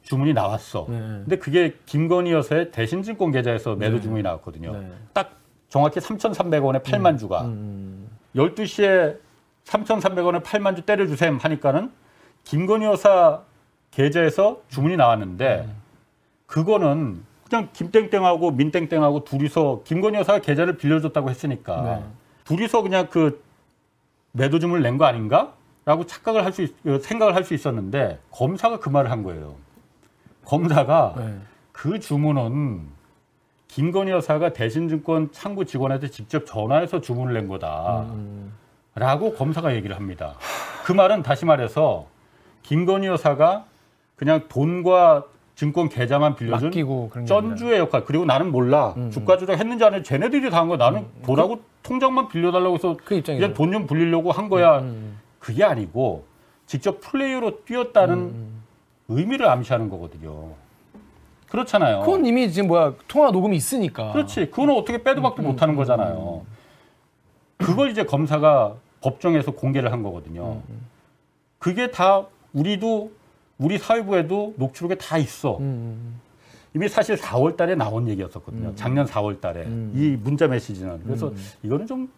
[0.02, 0.86] 주문이 나왔어.
[0.88, 0.98] 네.
[0.98, 4.72] 근데 그게 김건희 여사의 대신증권 계좌에서 매도 주문이 나왔거든요.
[4.72, 4.90] 네.
[5.12, 5.37] 딱
[5.68, 7.42] 정확히 3,300원에 8만 주가.
[7.42, 8.08] 음.
[8.34, 9.18] 12시에
[9.64, 11.90] 3,300원에 8만 주 때려주셈 하니까는
[12.44, 13.42] 김건희 여사
[13.90, 15.68] 계좌에서 주문이 나왔는데
[16.46, 22.04] 그거는 그냥 김땡땡하고 민땡땡하고 둘이서 김건희 여사가 계좌를 빌려줬다고 했으니까 네.
[22.44, 23.42] 둘이서 그냥 그
[24.32, 25.54] 매도 주문을 낸 거 아닌가?
[25.84, 26.66] 라고 착각을 할 수,
[27.00, 29.56] 생각을 할 수 있었는데 검사가 그 말을 한 거예요.
[30.44, 31.38] 검사가 네.
[31.72, 32.82] 그 주문은
[33.68, 38.06] 김건희 여사가 대신증권 창구 직원한테 직접 전화해서 주문을 낸 거다.
[38.10, 38.52] 음.
[38.94, 40.34] 라고 검사가 얘기를 합니다.
[40.84, 42.06] 그 말은 다시 말해서
[42.62, 43.64] 김건희 여사가
[44.16, 46.70] 그냥 돈과 증권 계좌만 빌려준.
[47.26, 48.04] 쩐주의 역할.
[48.04, 48.94] 그리고 나는 몰라.
[48.96, 50.78] 음, 주가 조작 했는지 안 했는지 쟤네들이 다 한 거야.
[50.78, 53.22] 나는 돈하고 통장만 빌려달라고 해서 그.
[53.22, 54.78] 그냥 돈좀 불리려고 한 거야.
[54.80, 55.18] 음.
[55.38, 56.24] 그게 아니고
[56.66, 58.62] 직접 플레이어로 뛰었다는 음.
[59.08, 60.52] 의미를 암시하는 거거든요.
[61.50, 62.00] 그렇잖아요.
[62.00, 64.12] 그건 이미 지금 뭐야 통화 녹음이 있으니까.
[64.12, 64.50] 그렇지.
[64.50, 66.44] 그거는 어떻게 빼도 음, 박도 못 하는 거잖아요.
[67.56, 70.62] 그걸 이제 검사가 법정에서 공개를 한 거거든요.
[70.68, 70.86] 음,
[71.58, 73.10] 그게 다 우리도
[73.58, 75.58] 우리 사회부에도 녹취록에 다 있어.
[75.58, 76.20] 음.
[76.74, 78.74] 이미 사실 4월 달에 나온 얘기였었거든요.
[78.76, 79.62] 작년 4월 달에.
[79.64, 79.92] 음.
[79.96, 81.02] 이 문자 메시지는.
[81.04, 81.32] 그래서
[81.62, 82.08] 이거는 좀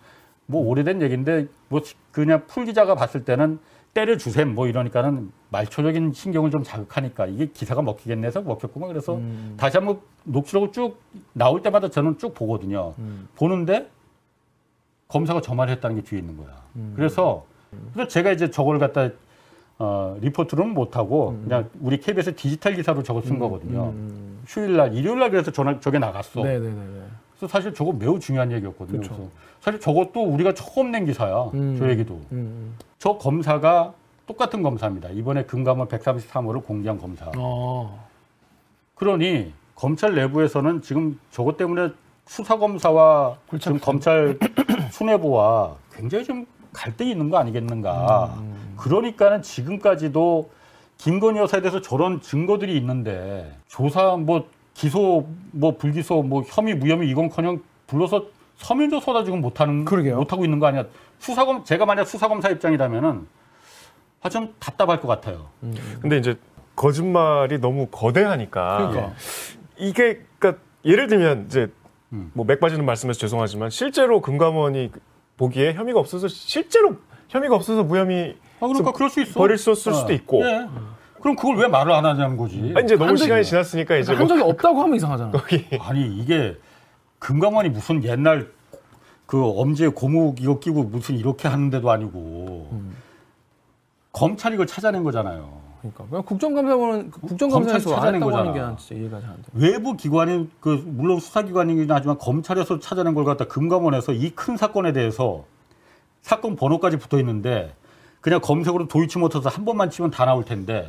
[0.51, 3.61] 뭐 오래된 얘기인데 뭐 그냥 풀 기자가 봤을 때는
[3.95, 8.89] 때려주셈 뭐 이러니까는 말초적인 신경을 좀 자극하니까 이게 기사가 먹히겠네 해서 먹혔구만.
[8.89, 9.55] 그래서 음.
[9.57, 11.01] 다시 한번 녹취록을 쭉
[11.33, 12.95] 나올 때마다 저는 쭉 보거든요.
[12.99, 13.29] 음.
[13.37, 13.91] 보는데
[15.09, 16.63] 검사가 저 말을 했다는 게 뒤에 있는 거야.
[16.77, 16.93] 음.
[16.95, 17.45] 그래서
[17.93, 19.11] 그래서 제가 이제 저걸 갖다
[19.79, 23.91] 어, 리포트는 못하고 그냥 우리 KBS 디지털 기사로 저거 쓴 거거든요.
[23.91, 24.43] 음.
[24.47, 26.43] 휴일날, 일요일날 그래서 전화 저게 나갔어.
[26.43, 27.03] 네네네.
[27.41, 29.01] 그래서 사실 저거 매우 중요한 얘기였거든요.
[29.01, 29.15] 그쵸.
[29.15, 29.31] 그래서
[29.61, 31.51] 사실 저것도 우리가 처음 낸 기사야.
[31.55, 31.77] 음.
[31.79, 32.21] 저 얘기도.
[32.33, 32.77] 음.
[32.99, 33.95] 저 검사가
[34.27, 35.09] 똑같은 검사입니다.
[35.09, 37.31] 이번에 금감원 133호를 공개한 검사.
[37.39, 38.07] 어.
[38.95, 41.89] 그러니 검찰 내부에서는 지금 저것 때문에
[42.27, 44.39] 수사 검사와 지금 검찰
[44.93, 48.37] 수뇌부와 굉장히 좀 갈등이 있는 거 아니겠는가.
[48.77, 50.51] 그러니까는 지금까지도
[50.99, 54.47] 김건희 여사에 대해서 저런 증거들이 있는데 조사 뭐
[54.81, 60.17] 기소 뭐 불기소 뭐 혐의 무혐의 이건커녕 불러서 서면조 서다 지금 못하는 그러게요.
[60.17, 60.87] 못하고 있는 거 아니야.
[61.19, 63.27] 수사검 제가 만약 수사검사 입장이라면은
[64.23, 65.51] 아좀 답답할 것 같아요.
[66.01, 66.39] 근데 이제
[66.77, 69.15] 거짓말이 너무 거대하니까 그러니까.
[69.77, 71.71] 이게 그러니까 예를 들면 이제
[72.15, 72.31] 음.
[72.33, 74.93] 뭐맥 빠지는 말씀해서 죄송하지만 실제로 금감원이
[75.37, 76.97] 보기에 혐의가 없어서 실제로
[77.29, 79.39] 혐의가 없어서 무혐의 아, 그러니까 그럴 수 있어.
[79.39, 80.43] 버릴 수 있을 수도 있고.
[80.43, 80.67] 예.
[81.21, 82.73] 그럼 그걸 왜 말을 안 하냐는 거지.
[82.77, 85.31] 아, 이제 너무 적이 시간이 지났으니까 이제 한뭐 적이 없다고 하면 이상하잖아.
[85.33, 86.57] 거기 아니 이게
[87.19, 88.51] 금감원이 무슨 옛날
[89.27, 92.97] 그 엄지에 고무 이거 끼고 무슨 이렇게 하는데도 아니고 음.
[94.13, 95.61] 검찰이 이걸 찾아낸 거잖아요.
[95.83, 98.77] 그러니까 국정감사원은 국정감사에서 검찰이 안 찾아낸 했다고 하는 거잖아.
[98.77, 99.43] 게 이해가 잘 안 돼.
[99.55, 105.45] 외부 기관인 그 물론 수사기관이긴 하지만 검찰에서 찾아낸 걸 갖다 금감원에서 이 큰 사건에 대해서
[106.23, 107.73] 사건 번호까지 붙어 있는데
[108.21, 110.87] 그냥 검색으로 도이치모터스 한 번만 치면 다 나올 텐데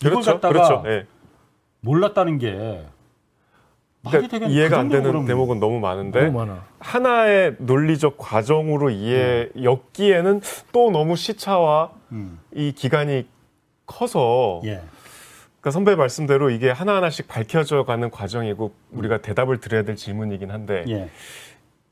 [0.00, 0.32] 이걸 그렇죠.
[0.32, 0.82] 갖다가 그렇죠.
[0.86, 1.06] 예.
[1.80, 2.84] 몰랐다는 게
[4.06, 6.56] 그러니까 이해가 그 안 되는 그럼- 대목은 너무 많은데 너무.
[6.78, 10.40] 하나의 논리적 과정으로 이해 엮기에는
[10.72, 12.38] 또 너무 시차와 음.
[12.52, 13.26] 이 기간이
[13.86, 14.82] 커서 예.
[15.60, 21.08] 그러니까 선배 말씀대로 이게 하나하나씩 밝혀져 가는 과정이고 우리가 대답을 드려야 될 질문이긴 한데 예.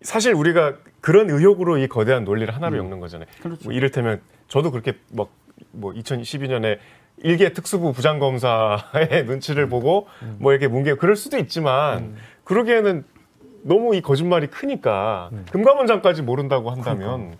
[0.02, 3.26] 사실 우리가 그런 의혹으로 이 거대한 논리를 하나로 엮는 거잖아요.
[3.42, 3.64] 그렇죠.
[3.64, 5.28] 뭐 이를테면 저도 그렇게 막
[5.70, 6.78] 뭐 2012년에
[7.18, 13.04] 일개 특수부 부장검사의 눈치를 보고 뭐 이렇게 뭉개 그럴 수도 있지만 그러기에는
[13.62, 17.36] 너무 이 거짓말이 크니까 금감원장까지 모른다고 한다면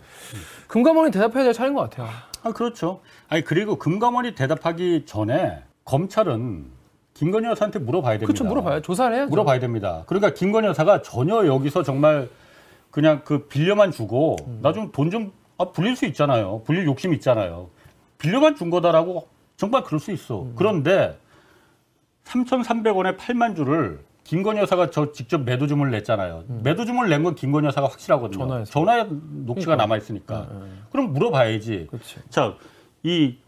[0.69, 2.09] 금감원이 대답해야 될 차례인 것 같아요.
[2.45, 3.01] 아 그렇죠.
[3.29, 6.67] 아니 그리고 금감원이 대답하기 전에 검찰은
[7.15, 8.27] 김건희 여사한테 물어봐야 됩니다.
[8.27, 8.45] 그렇죠.
[8.45, 8.83] 물어봐요.
[8.83, 9.31] 조사를 해야죠.
[9.31, 10.05] 물어봐야 됩니다.
[10.07, 12.29] 그러니까 김건희 여사가 전혀 여기서 정말
[12.93, 14.61] 그냥 그 빌려만 주고 음.
[14.63, 16.63] 나좀돈좀 아, 불릴 수 있잖아요.
[16.65, 17.71] 불릴 욕심 있잖아요.
[18.19, 19.27] 빌려만 준 거다라고
[19.57, 20.43] 정말 그럴 수 있어.
[20.43, 20.53] 음.
[20.55, 21.19] 그런데
[22.25, 26.45] 3,300원에 8만 주를 김건희 여사가 저 직접 매도 주문을 냈잖아요.
[26.63, 28.45] 매도 주문을 낸 건 김건희 여사가 확실하거든요.
[28.45, 28.49] 음.
[28.49, 28.71] 전화해서.
[28.71, 29.07] 전화에
[29.47, 30.49] 녹취가 남아 있으니까.
[30.91, 31.89] 그럼 물어봐야지.
[31.91, 32.17] 그렇지.
[32.29, 32.55] 자,
[33.03, 33.39] 이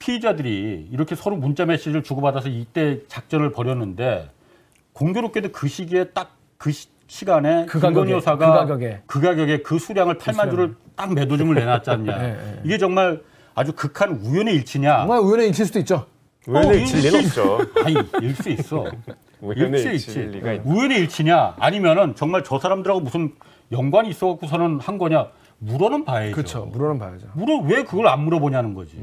[0.00, 4.28] 피의자들이 이렇게 서로 문자 메시지를 주고받아서 이때 작전을 벌였는데
[4.92, 6.88] 공교롭게도 그 시기에 딱그 시
[7.26, 9.02] 간에 그 김건희 가격에, 여사가 그 가격에.
[9.06, 12.18] 그 가격에 그 수량을 8만 주를 딱 매도줌을 내놨지 않냐.
[12.18, 12.60] 네, 네.
[12.64, 13.22] 이게 정말
[13.54, 14.98] 아주 극한 우연의 일치냐.
[14.98, 16.06] 정말 우연에 일칠 수도 있죠.
[16.46, 17.58] 우연의 어, 일치일 리는 일치- 없죠.
[17.84, 18.84] 아니, 일 수 있어.
[19.40, 20.38] 우연의 일치 일치일 일치.
[20.38, 23.32] 리가 있 우연의 일치냐 아니면은 정말 저 사람들하고 무슨
[23.72, 25.28] 연관이 있어 갖고서는 한 거냐
[25.58, 26.34] 물어는 봐야죠.
[26.34, 26.64] 그렇죠.
[26.66, 27.26] 물어는 봐야죠.
[27.34, 28.98] 물어 왜 그걸 안 물어보냐는 거지.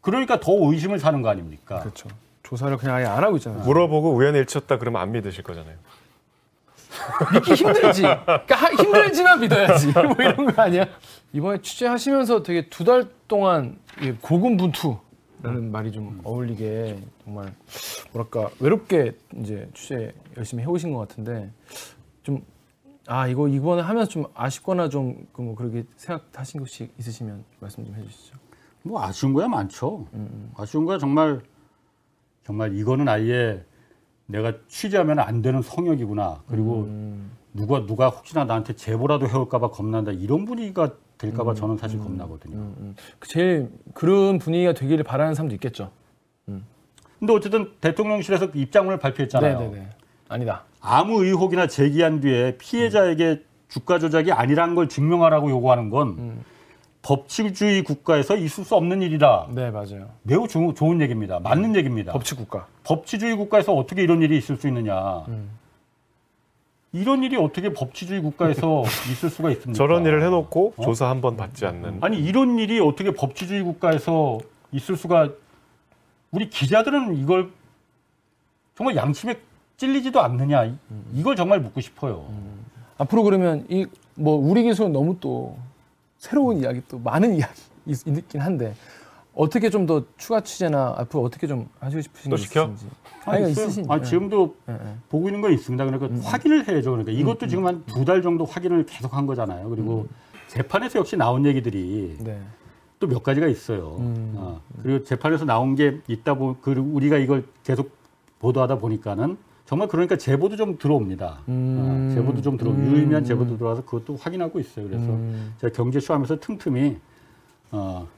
[0.00, 1.80] 그러니까 더 의심을 사는 거 아닙니까?
[1.80, 2.08] 그렇죠.
[2.42, 3.62] 조사를 그냥 아예 안 하고 있잖아요.
[3.62, 5.74] 물어보고 우연의 일치였다 그러면 안 믿으실 거잖아요.
[7.32, 8.02] 믿기 힘들지.
[8.02, 9.88] 그러니까 하- 힘들지만 믿어야지.
[9.92, 10.86] 뭐 이런 거 아니야?
[11.32, 14.96] 이번에 취재하시면서 되게 두 달 동안 이 고군분투
[15.42, 17.52] 라는 말이 좀 어울리게 정말
[18.12, 21.50] 뭐랄까 외롭게 이제 취재 열심히 해오신 것 같은데
[22.22, 22.42] 좀
[23.10, 28.36] 아 이거 이번에 하면서 좀 아쉽거나 좀 뭐 그렇게 생각하신 것이 있으시면 말씀 좀 해주시죠.
[28.82, 30.06] 뭐 아쉬운 거야 많죠.
[30.56, 31.40] 아쉬운 거야 정말
[32.44, 33.64] 정말 이거는 아예
[34.28, 36.42] 내가 취재하면 안 되는 성역이구나.
[36.48, 36.86] 그리고
[37.54, 40.12] 누가 누가 혹시나 나한테 제보라도 해올까봐 겁난다.
[40.12, 42.56] 이런 분위기가 될까봐 저는 사실 겁나거든요.
[42.56, 45.90] 음, 그 제일 그런 분위기가 되기를 바라는 사람도 있겠죠.
[47.18, 49.58] 근데 어쨌든 대통령실에서 입장문을 발표했잖아요.
[49.58, 49.88] 네네네.
[50.28, 50.62] 아니다.
[50.80, 56.44] 아무 의혹이나 제기한 뒤에 피해자에게 주가 조작이 아니라는 걸 증명하라고 요구하는 건
[57.02, 59.48] 법치주의 국가에서 있을 수 없는 일이다.
[59.50, 60.10] 네 맞아요.
[60.24, 61.38] 매우 조- 좋은 얘기입니다.
[61.38, 62.12] 맞는 얘기입니다.
[62.12, 62.66] 법치 국가.
[62.84, 65.18] 법치주의 국가에서 어떻게 이런 일이 있을 수 있느냐.
[65.28, 65.48] 음.
[66.92, 68.82] 이런 일이 어떻게 법치주의 국가에서
[69.12, 69.76] 있을 수가 있습니까?
[69.76, 70.82] 저런 일을 해놓고 어?
[70.82, 71.98] 조사 한 번 받지 않는.
[72.00, 74.38] 아니 이런 일이 어떻게 법치주의 국가에서
[74.72, 75.30] 있을 수가
[76.30, 77.50] 우리 기자들은 이걸
[78.76, 79.36] 정말 양심에
[79.76, 80.74] 찔리지도 않느냐 이-
[81.14, 82.26] 이걸 정말 묻고 싶어요.
[82.98, 83.86] 앞으로 그러면 이
[84.20, 85.56] 뭐 우리 기술은 너무 또
[86.18, 88.74] 새로운 이야기 또 많은 이야기 있- 있긴 한데
[89.34, 92.64] 어떻게 좀 더 추가 취재나 앞으로 어떻게 좀 하시고 싶으신 또게 시켜?
[92.64, 92.94] 있으신지.
[93.24, 93.50] 아니.
[93.52, 93.88] 있으신지.
[93.90, 94.78] 아, 지금도 예, 예.
[95.08, 95.84] 보고 있는 건 있습니다.
[95.84, 96.90] 그러니까 확인을 해야죠.
[96.90, 99.68] 그러니까 이것도 지금 한 두 달 정도 확인을 계속 한 거잖아요.
[99.70, 100.08] 그리고
[100.48, 102.40] 재판에서 역시 나온 얘기들이 네.
[102.98, 103.96] 또몇 가지가 있어요.
[104.00, 104.32] 음.
[104.36, 107.92] 어, 그리고 재판에서 나온 게 있다 보, 그리고 우리가 이걸 계속
[108.40, 109.36] 보도하다 보니까는
[109.68, 111.40] 정말 그러니까 제보도 좀 들어옵니다.
[111.48, 112.08] 음.
[112.10, 112.86] 어, 제보도 좀 들어, 음.
[112.86, 114.88] 유의미한 제보도 들어와서 그것도 확인하고 있어요.
[114.88, 115.54] 그래서 음.
[115.60, 116.96] 제가 경제쇼 하면서 틈틈이
[117.72, 118.08] 어,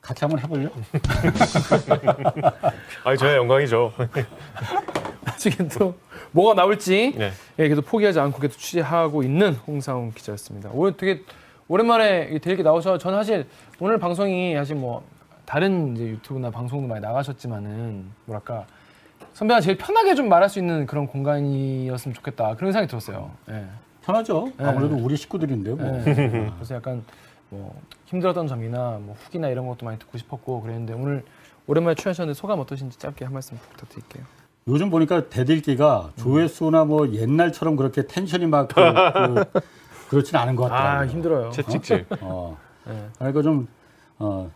[0.00, 0.70] 같이 한번 해볼려?
[3.02, 3.92] 아니 저의 영광이죠.
[5.26, 5.96] 나중에 또
[6.30, 7.32] 뭐가 나올지 네.
[7.58, 10.70] 예, 계속 포기하지 않고 계속 취재하고 있는 홍상훈 기자였습니다.
[10.72, 11.24] 오늘 되게
[11.66, 12.98] 오랜만에 이렇게 나오셔.
[12.98, 13.48] 저는 사실
[13.80, 15.02] 오늘 방송이 사실 뭐
[15.44, 18.64] 다른 이제 유튜브나 방송도 많이 나가셨지만은 뭐랄까
[19.42, 23.32] 선배가 제일 편하게 좀 말할 수 있는 그런 공간이었으면 좋겠다 그런 생각이 들었어요.
[23.50, 23.66] 예.
[24.02, 24.52] 편하죠.
[24.56, 24.64] 네.
[24.64, 25.74] 아무래도 우리 식구들인데요.
[25.76, 26.04] 뭐.
[26.06, 26.50] 예.
[26.54, 27.04] 그래서 약간
[27.48, 27.74] 뭐
[28.06, 31.24] 힘들었던 점이나 뭐 후기나 이런 것도 많이 듣고 싶었고 그랬는데 오늘
[31.66, 34.24] 오랜만에 출연하셨는데 소감 어떠신지 짧게 한 말씀 부탁드릴게요.
[34.68, 39.60] 요즘 보니까 대들기가 조회수나 뭐 옛날처럼 그렇게 텐션이 막 그, 그,
[40.08, 41.00] 그렇진 않은 것 같아요.
[41.00, 41.50] 아 힘들어요.
[41.50, 42.06] 채찍질.
[42.20, 42.56] 어.
[42.86, 43.08] 네.
[43.18, 43.66] 그러니까 좀
[44.20, 44.48] 어.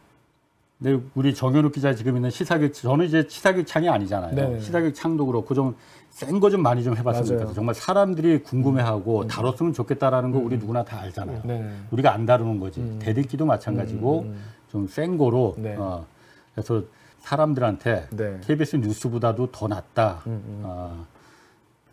[0.78, 4.34] 근데 우리 정현욱 기자 지금 있는 시사교육 저는 이제 시사교육 창이 아니잖아요.
[4.34, 4.60] 네네.
[4.60, 5.74] 시사교육 창도 그렇고 좀
[6.10, 7.26] 센 거 좀 많이 좀 해봤으면.
[7.26, 7.54] 좋겠어요.
[7.54, 11.42] 정말 사람들이 궁금해하고 다뤘으면 좋겠다라는 거 우리 누구나 다 알잖아요.
[11.44, 11.70] 네.
[11.90, 12.98] 우리가 안 다루는 거지.
[13.00, 14.32] 대들기도 마찬가지고
[14.70, 15.76] 좀센 거로 네.
[15.78, 16.06] 어,
[16.54, 16.82] 그래서
[17.20, 18.40] 사람들한테 네.
[18.46, 20.22] KBS 뉴스보다도 더 낫다.
[20.26, 21.04] 어,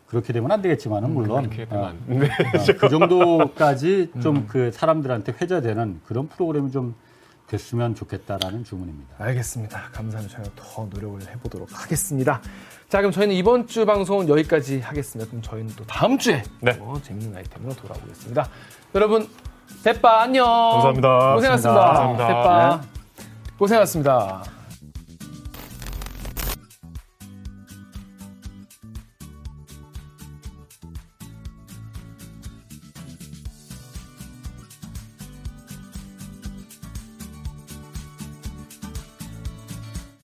[0.06, 2.26] 그렇게 되면 안 되겠지만은 물론 그렇게 어, 안 돼.
[2.26, 2.30] 어,
[2.80, 6.94] 그 정도까지 좀 그 사람들한테 회자되는 그런 프로그램이 좀
[7.46, 9.14] 됐으면 좋겠다라는 주문입니다.
[9.18, 9.90] 알겠습니다.
[9.92, 10.36] 감사합니다.
[10.36, 12.40] 저희가 더 노력을 해보도록 하겠습니다.
[12.42, 12.50] 자,
[12.88, 15.28] 자, 그럼 저희는 이번 주 방송은 여기까지 하겠습니다.
[15.28, 16.78] 그럼 저희는 또 다음 주에 네.
[16.78, 18.48] 또 재밌는 아이템으로 돌아오겠습니다.
[18.94, 19.28] 여러분,
[19.82, 20.46] 대빠 안녕.
[20.46, 21.34] 감사합니다.
[21.34, 21.84] 고생하셨습니다.
[21.84, 22.26] 감사합니다.
[22.28, 22.80] 대빠
[23.58, 24.53] 고생하셨습니다.